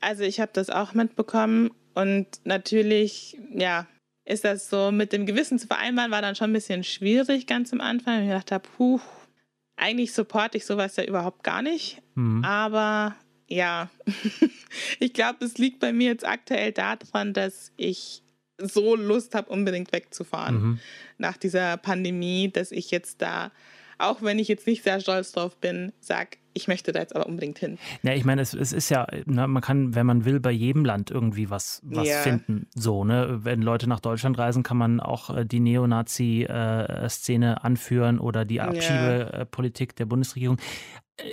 Also 0.00 0.24
ich 0.24 0.40
habe 0.40 0.50
das 0.52 0.70
auch 0.70 0.94
mitbekommen 0.94 1.70
und 1.94 2.26
natürlich, 2.44 3.38
ja, 3.54 3.86
ist 4.24 4.44
das 4.44 4.68
so 4.68 4.92
mit 4.92 5.12
dem 5.12 5.26
Gewissen 5.26 5.58
zu 5.58 5.66
vereinbaren, 5.66 6.10
war 6.10 6.22
dann 6.22 6.34
schon 6.34 6.50
ein 6.50 6.54
bisschen 6.54 6.84
schwierig 6.84 7.46
ganz 7.46 7.72
am 7.72 7.80
Anfang. 7.80 8.20
Ich 8.20 8.28
gedacht 8.28 8.52
habe, 8.52 8.68
puh, 8.76 9.00
eigentlich 9.76 10.12
supporte 10.12 10.58
ich 10.58 10.66
sowas 10.66 10.96
ja 10.96 11.04
überhaupt 11.04 11.42
gar 11.42 11.62
nicht. 11.62 12.02
Mhm. 12.14 12.44
Aber 12.44 13.16
ja, 13.48 13.90
ich 15.00 15.12
glaube, 15.12 15.44
es 15.44 15.58
liegt 15.58 15.80
bei 15.80 15.92
mir 15.92 16.08
jetzt 16.08 16.26
aktuell 16.26 16.72
daran, 16.72 17.32
dass 17.32 17.72
ich 17.76 18.22
so 18.58 18.96
Lust 18.96 19.34
habe, 19.34 19.50
unbedingt 19.50 19.92
wegzufahren 19.92 20.62
mhm. 20.62 20.78
nach 21.18 21.36
dieser 21.36 21.76
Pandemie, 21.76 22.50
dass 22.52 22.72
ich 22.72 22.90
jetzt 22.90 23.22
da 23.22 23.50
auch 24.02 24.22
wenn 24.22 24.38
ich 24.38 24.48
jetzt 24.48 24.66
nicht 24.66 24.82
sehr 24.82 25.00
stolz 25.00 25.32
drauf 25.32 25.56
bin, 25.56 25.92
sage, 26.00 26.30
ich 26.54 26.68
möchte 26.68 26.92
da 26.92 27.00
jetzt 27.00 27.16
aber 27.16 27.26
unbedingt 27.26 27.58
hin. 27.58 27.78
Ja, 28.02 28.12
ich 28.12 28.24
meine, 28.24 28.42
es, 28.42 28.52
es 28.52 28.72
ist 28.72 28.90
ja, 28.90 29.06
ne, 29.24 29.46
man 29.46 29.62
kann, 29.62 29.94
wenn 29.94 30.04
man 30.04 30.24
will, 30.24 30.40
bei 30.40 30.50
jedem 30.50 30.84
Land 30.84 31.10
irgendwie 31.10 31.48
was, 31.48 31.80
was 31.84 32.08
ja. 32.08 32.18
finden. 32.18 32.66
So, 32.74 33.04
ne? 33.04 33.38
Wenn 33.42 33.62
Leute 33.62 33.88
nach 33.88 34.00
Deutschland 34.00 34.38
reisen, 34.38 34.62
kann 34.62 34.76
man 34.76 35.00
auch 35.00 35.34
äh, 35.34 35.46
die 35.46 35.60
Neonazi-Szene 35.60 37.52
äh, 37.52 37.64
anführen 37.64 38.18
oder 38.18 38.44
die 38.44 38.60
Abschiebepolitik 38.60 39.96
der 39.96 40.06
Bundesregierung. 40.06 40.58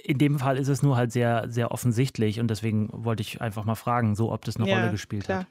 In 0.04 0.18
dem 0.18 0.40
Fall 0.40 0.58
ist 0.58 0.68
es 0.68 0.84
nur 0.84 0.96
halt 0.96 1.12
sehr, 1.12 1.46
sehr 1.50 1.72
offensichtlich 1.72 2.40
und 2.40 2.50
deswegen 2.50 2.90
wollte 2.92 3.22
ich 3.22 3.42
einfach 3.42 3.66
mal 3.66 3.76
fragen, 3.76 4.16
so 4.16 4.32
ob 4.32 4.46
das 4.46 4.58
eine 4.58 4.70
ja, 4.70 4.78
Rolle 4.78 4.92
gespielt 4.92 5.26
klar. 5.26 5.40
hat. 5.40 5.48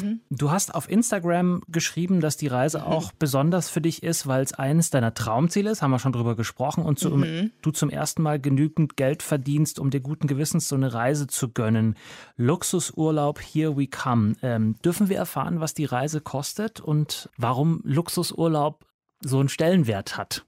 Mhm. 0.00 0.20
Du 0.30 0.50
hast 0.50 0.74
auf 0.74 0.88
Instagram 0.88 1.62
geschrieben, 1.68 2.20
dass 2.20 2.36
die 2.36 2.46
Reise 2.46 2.78
mhm. 2.78 2.84
auch 2.84 3.12
besonders 3.12 3.68
für 3.68 3.80
dich 3.80 4.02
ist, 4.02 4.26
weil 4.26 4.42
es 4.42 4.52
eines 4.52 4.90
deiner 4.90 5.14
Traumziele 5.14 5.70
ist, 5.70 5.82
haben 5.82 5.90
wir 5.90 5.98
schon 5.98 6.12
drüber 6.12 6.36
gesprochen, 6.36 6.84
und 6.84 6.98
zu, 6.98 7.10
mhm. 7.10 7.50
du 7.62 7.70
zum 7.70 7.90
ersten 7.90 8.22
Mal 8.22 8.40
genügend 8.40 8.96
Geld 8.96 9.22
verdienst, 9.22 9.78
um 9.78 9.90
dir 9.90 10.00
guten 10.00 10.26
Gewissens 10.26 10.68
so 10.68 10.76
eine 10.76 10.92
Reise 10.92 11.26
zu 11.26 11.50
gönnen. 11.50 11.96
Luxusurlaub, 12.36 13.40
here 13.40 13.76
we 13.76 13.86
come. 13.86 14.34
Ähm, 14.42 14.76
dürfen 14.84 15.08
wir 15.08 15.16
erfahren, 15.16 15.60
was 15.60 15.74
die 15.74 15.84
Reise 15.84 16.20
kostet 16.20 16.80
und 16.80 17.28
warum 17.36 17.80
Luxusurlaub 17.84 18.84
so 19.20 19.40
einen 19.40 19.48
Stellenwert 19.48 20.16
hat? 20.16 20.44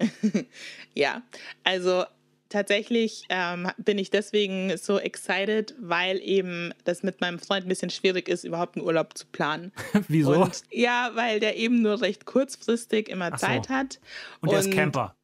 ja, 0.94 1.22
also 1.64 2.04
tatsächlich 2.50 3.24
ähm, 3.30 3.70
bin 3.78 3.96
ich 3.98 4.10
deswegen 4.10 4.76
so 4.76 4.98
excited, 4.98 5.74
weil 5.78 6.20
eben 6.20 6.74
das 6.84 7.02
mit 7.02 7.20
meinem 7.20 7.38
Freund 7.38 7.64
ein 7.64 7.68
bisschen 7.68 7.90
schwierig 7.90 8.28
ist, 8.28 8.44
überhaupt 8.44 8.76
einen 8.76 8.84
Urlaub 8.84 9.16
zu 9.16 9.26
planen. 9.26 9.72
Wieso? 10.08 10.42
Und, 10.42 10.62
ja, 10.70 11.12
weil 11.14 11.40
der 11.40 11.56
eben 11.56 11.80
nur 11.80 12.02
recht 12.02 12.26
kurzfristig 12.26 13.08
immer 13.08 13.30
so. 13.30 13.38
Zeit 13.38 13.68
hat. 13.68 14.00
Und, 14.40 14.48
und 14.48 14.52
der 14.52 14.60
ist 14.60 14.72
Camper. 14.72 15.16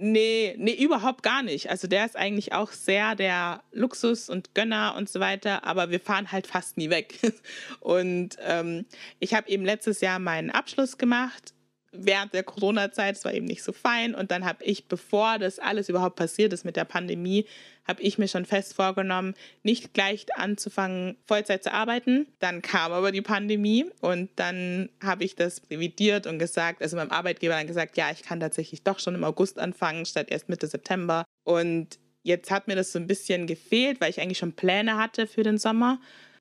Nee, 0.00 0.54
nee, 0.58 0.74
überhaupt 0.74 1.24
gar 1.24 1.42
nicht. 1.42 1.70
Also 1.70 1.88
der 1.88 2.06
ist 2.06 2.14
eigentlich 2.14 2.52
auch 2.52 2.70
sehr 2.70 3.16
der 3.16 3.64
Luxus 3.72 4.30
und 4.30 4.54
Gönner 4.54 4.94
und 4.96 5.08
so 5.08 5.18
weiter, 5.18 5.64
aber 5.64 5.90
wir 5.90 5.98
fahren 5.98 6.30
halt 6.30 6.46
fast 6.46 6.76
nie 6.76 6.88
weg. 6.88 7.18
Und 7.80 8.36
ähm, 8.46 8.86
ich 9.18 9.34
habe 9.34 9.48
eben 9.48 9.64
letztes 9.64 10.00
Jahr 10.00 10.20
meinen 10.20 10.50
Abschluss 10.50 10.98
gemacht 10.98 11.52
während 11.92 12.34
der 12.34 12.42
Corona-Zeit, 12.42 13.16
es 13.16 13.24
war 13.24 13.32
eben 13.32 13.46
nicht 13.46 13.62
so 13.62 13.72
fein. 13.72 14.14
Und 14.14 14.30
dann 14.30 14.44
habe 14.44 14.64
ich, 14.64 14.88
bevor 14.88 15.38
das 15.38 15.58
alles 15.58 15.88
überhaupt 15.88 16.16
passiert 16.16 16.52
ist 16.52 16.64
mit 16.64 16.76
der 16.76 16.84
Pandemie, 16.84 17.46
habe 17.86 18.02
ich 18.02 18.18
mir 18.18 18.28
schon 18.28 18.44
fest 18.44 18.74
vorgenommen, 18.74 19.34
nicht 19.62 19.94
gleich 19.94 20.26
anzufangen, 20.36 21.16
Vollzeit 21.26 21.62
zu 21.62 21.72
arbeiten. 21.72 22.26
Dann 22.38 22.60
kam 22.60 22.92
aber 22.92 23.12
die 23.12 23.22
Pandemie 23.22 23.86
und 24.00 24.30
dann 24.36 24.90
habe 25.02 25.24
ich 25.24 25.36
das 25.36 25.62
revidiert 25.70 26.26
und 26.26 26.38
gesagt, 26.38 26.82
also 26.82 26.96
meinem 26.96 27.10
Arbeitgeber 27.10 27.54
dann 27.54 27.66
gesagt, 27.66 27.96
ja, 27.96 28.10
ich 28.10 28.22
kann 28.22 28.40
tatsächlich 28.40 28.84
doch 28.84 28.98
schon 28.98 29.14
im 29.14 29.24
August 29.24 29.58
anfangen, 29.58 30.04
statt 30.04 30.26
erst 30.30 30.50
Mitte 30.50 30.66
September. 30.66 31.24
Und 31.44 31.98
jetzt 32.22 32.50
hat 32.50 32.68
mir 32.68 32.76
das 32.76 32.92
so 32.92 32.98
ein 32.98 33.06
bisschen 33.06 33.46
gefehlt, 33.46 34.00
weil 34.00 34.10
ich 34.10 34.20
eigentlich 34.20 34.38
schon 34.38 34.52
Pläne 34.52 34.96
hatte 34.98 35.26
für 35.26 35.42
den 35.42 35.56
Sommer 35.56 35.98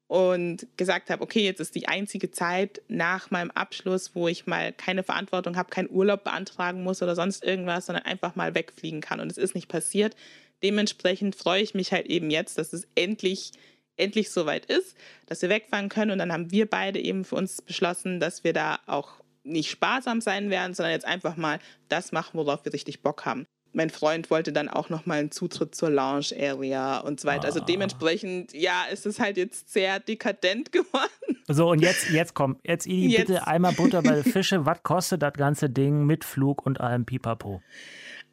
und 0.08 0.68
gesagt 0.78 1.10
habe, 1.10 1.22
okay, 1.22 1.44
jetzt 1.44 1.60
ist 1.60 1.76
die 1.76 1.88
einzige 1.88 2.32
Zeit 2.32 2.82
nach 2.88 3.30
meinem 3.30 3.52
Abschluss, 3.52 4.16
wo 4.16 4.28
ich 4.28 4.48
mal 4.48 4.72
keine 4.72 5.04
Verantwortung 5.04 5.58
habe, 5.58 5.70
keinen 5.70 5.90
Urlaub 5.90 6.24
beantragen 6.24 6.84
muss 6.84 7.04
oder 7.04 7.16
sonst 7.16 7.44
irgendwas, 7.44 7.88
sondern 7.88 8.06
einfach 8.06 8.36
mal 8.36 8.56
wegfliegen 8.56 9.02
kann. 9.02 9.20
Und 9.20 9.32
es 9.32 9.38
ist 9.38 9.54
nicht 9.54 9.68
passiert. 9.68 10.16
Dementsprechend 10.64 11.36
freue 11.36 11.62
ich 11.62 11.74
mich 11.74 11.92
halt 11.92 12.08
eben 12.08 12.30
jetzt, 12.30 12.58
dass 12.58 12.74
es 12.74 12.88
endlich 12.96 13.52
endlich 14.00 14.30
soweit 14.30 14.66
ist, 14.68 14.96
dass 15.26 15.42
wir 15.42 15.50
wegfahren 15.50 15.90
können. 15.90 16.12
Und 16.12 16.20
dann 16.20 16.32
haben 16.32 16.52
wir 16.52 16.70
beide 16.70 17.00
eben 17.00 17.26
für 17.26 17.36
uns 17.36 17.64
beschlossen, 17.64 18.20
dass 18.20 18.44
wir 18.44 18.54
da 18.54 18.80
auch 18.86 19.22
nicht 19.44 19.72
sparsam 19.72 20.22
sein 20.22 20.52
werden, 20.52 20.76
sondern 20.76 20.94
jetzt 20.94 21.06
einfach 21.06 21.36
mal 21.36 21.60
das 21.90 22.12
machen, 22.12 22.38
worauf 22.38 22.64
wir 22.64 22.74
richtig 22.74 23.02
Bock 23.02 23.26
haben 23.26 23.48
mein 23.78 23.92
Freund 23.92 24.30
wollte 24.32 24.52
dann 24.52 24.68
auch 24.68 24.90
noch 24.90 25.06
mal 25.06 25.20
einen 25.20 25.32
Zutritt 25.32 25.76
zur 25.76 25.92
Lounge 25.92 26.32
Area 26.38 26.98
und 27.00 27.20
so 27.20 27.28
weiter. 27.28 27.46
Also 27.46 27.60
ah. 27.60 27.62
Also 27.62 27.74
dementsprechend, 27.74 28.54
ja, 28.54 28.86
ist 28.92 29.06
es 29.06 29.20
halt 29.20 29.38
jetzt 29.38 29.72
sehr 29.72 30.00
dekadent 30.00 30.72
geworden. 30.74 31.38
So, 31.48 31.70
und 31.70 31.80
jetzt, 31.80 32.10
jetzt 32.10 32.34
komm, 32.34 32.58
jetzt, 32.64 32.88
Idi, 32.88 33.14
jetzt. 33.14 33.28
bitte 33.28 33.48
einmal 33.48 33.74
Butter 33.74 34.02
bei 34.02 34.24
Fische. 34.24 34.66
Was 34.66 34.84
kostet 34.84 35.22
das 35.22 35.34
ganze 35.34 35.70
Ding 35.70 36.06
mit 36.06 36.26
Flug 36.26 36.66
und 36.66 36.82
allem 36.82 37.06
Pipapo? 37.06 37.62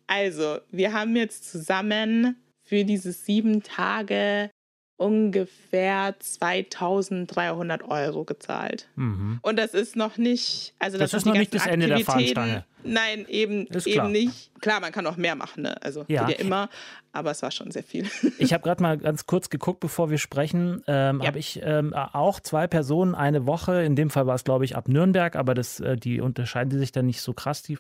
Also, 0.07 0.59
wir 0.71 0.93
haben 0.93 1.15
jetzt 1.15 1.51
zusammen 1.51 2.37
für 2.63 2.85
diese 2.85 3.13
sieben 3.13 3.63
Tage 3.63 4.51
ungefähr 4.97 6.15
2300 6.19 7.83
Euro 7.83 8.25
gezahlt. 8.25 8.89
Mhm. 8.95 9.41
Und 9.43 9.59
das 9.59 9.75
ist 9.75 9.97
noch 9.97 10.19
nicht, 10.19 10.75
also 10.79 10.99
das, 10.99 11.11
das 11.11 11.23
ist 11.23 11.27
noch 11.27 11.35
nicht 11.35 11.53
das 11.53 11.67
Ende 11.67 11.89
der 11.89 12.01
Fahnenstange. 12.01 12.65
Nein, 12.85 13.25
eben, 13.29 13.67
eben 13.87 14.13
nicht. 14.13 14.51
Klar, 14.61 14.81
man 14.81 14.93
kann 14.93 15.07
auch 15.07 15.17
mehr 15.17 15.35
machen, 15.35 15.63
ne? 15.63 15.83
also 15.83 16.05
ja. 16.07 16.29
ja 16.29 16.37
immer, 16.37 16.69
aber 17.13 17.31
es 17.31 17.43
war 17.43 17.51
schon 17.51 17.71
sehr 17.71 17.83
viel. 17.83 18.07
Ich 18.39 18.53
habe 18.53 18.63
gerade 18.63 18.83
mal 18.83 18.99
ganz 18.99 19.27
kurz 19.27 19.49
geguckt, 19.49 19.81
bevor 19.81 20.11
wir 20.11 20.19
sprechen, 20.19 20.83
ähm, 20.87 21.21
ja. 21.21 21.27
habe 21.27 21.39
ich 21.39 21.61
ähm, 21.63 21.95
auch 21.95 22.41
zwei 22.41 22.67
Personen 22.67 23.15
eine 23.15 23.47
Woche, 23.47 23.83
in 23.83 23.97
dem 23.97 24.11
Fall 24.11 24.27
war 24.27 24.35
es 24.35 24.45
glaube 24.45 24.65
ich 24.65 24.77
ab 24.77 24.89
Nürnberg, 24.89 25.35
aber 25.35 25.55
das, 25.55 25.81
äh, 25.81 25.97
die 25.97 26.21
unterscheiden 26.21 26.79
sich 26.79 26.93
dann 26.93 27.07
nicht 27.07 27.23
so 27.23 27.33
krass. 27.33 27.63
Die, 27.63 27.79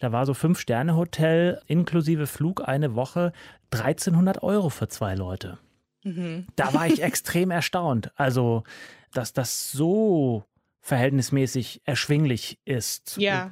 da 0.00 0.12
war 0.12 0.26
so 0.26 0.34
Fünf-Sterne-Hotel 0.34 1.60
inklusive 1.66 2.26
Flug 2.26 2.66
eine 2.66 2.96
Woche, 2.96 3.32
1300 3.70 4.42
Euro 4.42 4.68
für 4.68 4.88
zwei 4.88 5.14
Leute. 5.14 5.58
Mhm. 6.02 6.46
Da 6.56 6.74
war 6.74 6.86
ich 6.86 7.02
extrem 7.02 7.50
erstaunt. 7.50 8.12
Also, 8.16 8.64
dass 9.12 9.32
das 9.32 9.70
so 9.70 10.44
verhältnismäßig 10.80 11.82
erschwinglich 11.84 12.58
ist. 12.64 13.16
Ja. 13.18 13.50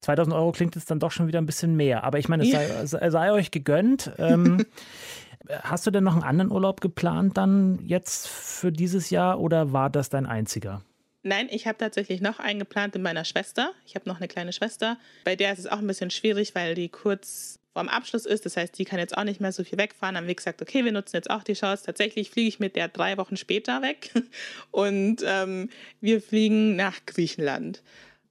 2000 0.00 0.36
Euro 0.36 0.52
klingt 0.52 0.76
jetzt 0.76 0.90
dann 0.90 1.00
doch 1.00 1.10
schon 1.10 1.26
wieder 1.26 1.40
ein 1.40 1.46
bisschen 1.46 1.74
mehr. 1.74 2.04
Aber 2.04 2.18
ich 2.18 2.28
meine, 2.28 2.44
es 2.44 2.50
sei, 2.50 3.00
ja. 3.00 3.10
sei 3.10 3.32
euch 3.32 3.50
gegönnt. 3.50 4.12
Ähm, 4.18 4.64
hast 5.62 5.86
du 5.86 5.90
denn 5.90 6.04
noch 6.04 6.14
einen 6.14 6.22
anderen 6.22 6.50
Urlaub 6.50 6.80
geplant 6.80 7.36
dann 7.36 7.80
jetzt 7.84 8.28
für 8.28 8.72
dieses 8.72 9.10
Jahr 9.10 9.40
oder 9.40 9.72
war 9.72 9.90
das 9.90 10.08
dein 10.08 10.26
einziger? 10.26 10.82
Nein, 11.22 11.48
ich 11.50 11.66
habe 11.66 11.78
tatsächlich 11.78 12.20
noch 12.20 12.38
einen 12.38 12.60
geplant 12.60 12.94
in 12.94 13.02
meiner 13.02 13.24
Schwester. 13.24 13.72
Ich 13.84 13.96
habe 13.96 14.08
noch 14.08 14.18
eine 14.18 14.28
kleine 14.28 14.52
Schwester. 14.52 14.96
Bei 15.24 15.34
der 15.34 15.52
ist 15.52 15.58
es 15.58 15.66
auch 15.66 15.78
ein 15.78 15.86
bisschen 15.86 16.10
schwierig, 16.10 16.54
weil 16.54 16.76
die 16.76 16.88
kurz 16.88 17.58
vorm 17.76 17.88
Abschluss 17.88 18.24
ist. 18.24 18.46
Das 18.46 18.56
heißt, 18.56 18.78
die 18.78 18.86
kann 18.86 18.98
jetzt 18.98 19.14
auch 19.18 19.24
nicht 19.24 19.38
mehr 19.38 19.52
so 19.52 19.62
viel 19.62 19.76
wegfahren. 19.76 20.16
Haben 20.16 20.26
wir 20.26 20.34
gesagt, 20.34 20.62
okay, 20.62 20.82
wir 20.86 20.92
nutzen 20.92 21.14
jetzt 21.16 21.28
auch 21.28 21.42
die 21.42 21.52
Chance. 21.52 21.84
Tatsächlich 21.84 22.30
fliege 22.30 22.48
ich 22.48 22.58
mit 22.58 22.74
der 22.74 22.88
drei 22.88 23.18
Wochen 23.18 23.36
später 23.36 23.82
weg 23.82 24.12
und 24.70 25.22
ähm, 25.26 25.68
wir 26.00 26.22
fliegen 26.22 26.74
nach 26.74 27.04
Griechenland. 27.04 27.82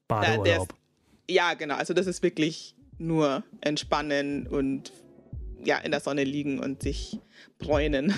Badeurlaub. 0.08 0.74
ja, 1.30 1.54
genau. 1.54 1.76
Also 1.76 1.94
das 1.94 2.08
ist 2.08 2.24
wirklich 2.24 2.74
nur 2.98 3.44
entspannen 3.62 4.48
und 4.48 4.92
ja, 5.64 5.78
in 5.78 5.92
der 5.92 6.00
Sonne 6.00 6.24
liegen 6.24 6.60
und 6.60 6.82
sich 6.82 7.20
bräunen. 7.60 8.16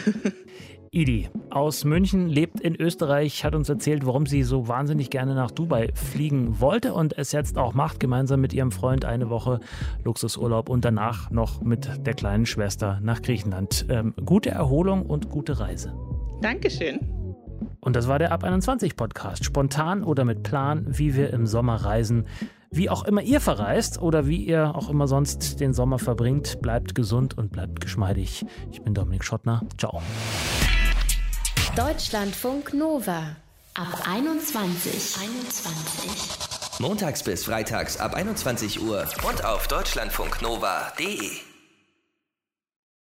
Idi 0.98 1.30
aus 1.52 1.86
München 1.86 2.28
lebt 2.28 2.60
in 2.60 2.76
Österreich, 2.76 3.46
hat 3.46 3.54
uns 3.54 3.70
erzählt, 3.70 4.08
warum 4.08 4.26
sie 4.26 4.42
so 4.42 4.68
wahnsinnig 4.68 5.12
gerne 5.12 5.36
nach 5.36 5.52
Dubai 5.52 5.92
fliegen 5.94 6.60
wollte 6.60 6.96
und 6.96 7.16
es 7.16 7.32
jetzt 7.34 7.60
auch 7.60 7.76
macht, 7.76 8.00
gemeinsam 8.00 8.42
mit 8.42 8.52
ihrem 8.52 8.72
Freund 8.72 9.06
eine 9.06 9.30
Woche 9.30 9.60
Luxusurlaub 10.04 10.70
und 10.70 10.84
danach 10.84 11.30
noch 11.30 11.62
mit 11.62 11.88
der 12.04 12.16
kleinen 12.16 12.48
Schwester 12.48 13.00
nach 13.04 13.22
Griechenland. 13.22 13.86
Ähm, 13.90 14.16
gute 14.26 14.50
Erholung 14.50 15.06
und 15.06 15.30
gute 15.30 15.60
Reise. 15.60 15.94
Dankeschön. 16.42 17.00
Und 17.80 17.96
das 17.96 18.08
war 18.08 18.18
der 18.18 18.32
Ab 18.32 18.44
21 18.44 18.96
Podcast. 18.96 19.46
Spontan 19.46 20.04
oder 20.04 20.26
mit 20.26 20.42
Plan, 20.42 20.88
wie 20.90 21.14
wir 21.14 21.32
im 21.32 21.46
Sommer 21.46 21.76
reisen. 21.76 22.26
Wie 22.72 22.90
auch 22.90 23.06
immer 23.06 23.22
ihr 23.22 23.40
verreist 23.40 24.02
oder 24.02 24.26
wie 24.26 24.44
ihr 24.44 24.76
auch 24.76 24.90
immer 24.90 25.08
sonst 25.08 25.60
den 25.60 25.74
Sommer 25.74 26.00
verbringt, 26.00 26.60
bleibt 26.64 26.96
gesund 26.96 27.38
und 27.38 27.52
bleibt 27.52 27.82
geschmeidig. 27.82 28.48
Ich 28.72 28.82
bin 28.82 28.96
Dominik 28.96 29.24
Schottner. 29.24 29.62
Ciao. 29.78 30.02
Deutschlandfunk 31.78 32.74
Nova 32.74 33.36
ab 33.76 34.08
21. 34.08 35.16
21. 35.22 36.80
Montags 36.80 37.22
bis 37.22 37.46
freitags 37.46 37.98
ab 38.00 38.16
21 38.16 38.82
Uhr 38.82 39.06
und 39.28 39.46
auf 39.46 39.68
deutschlandfunknova.de. 39.68 41.30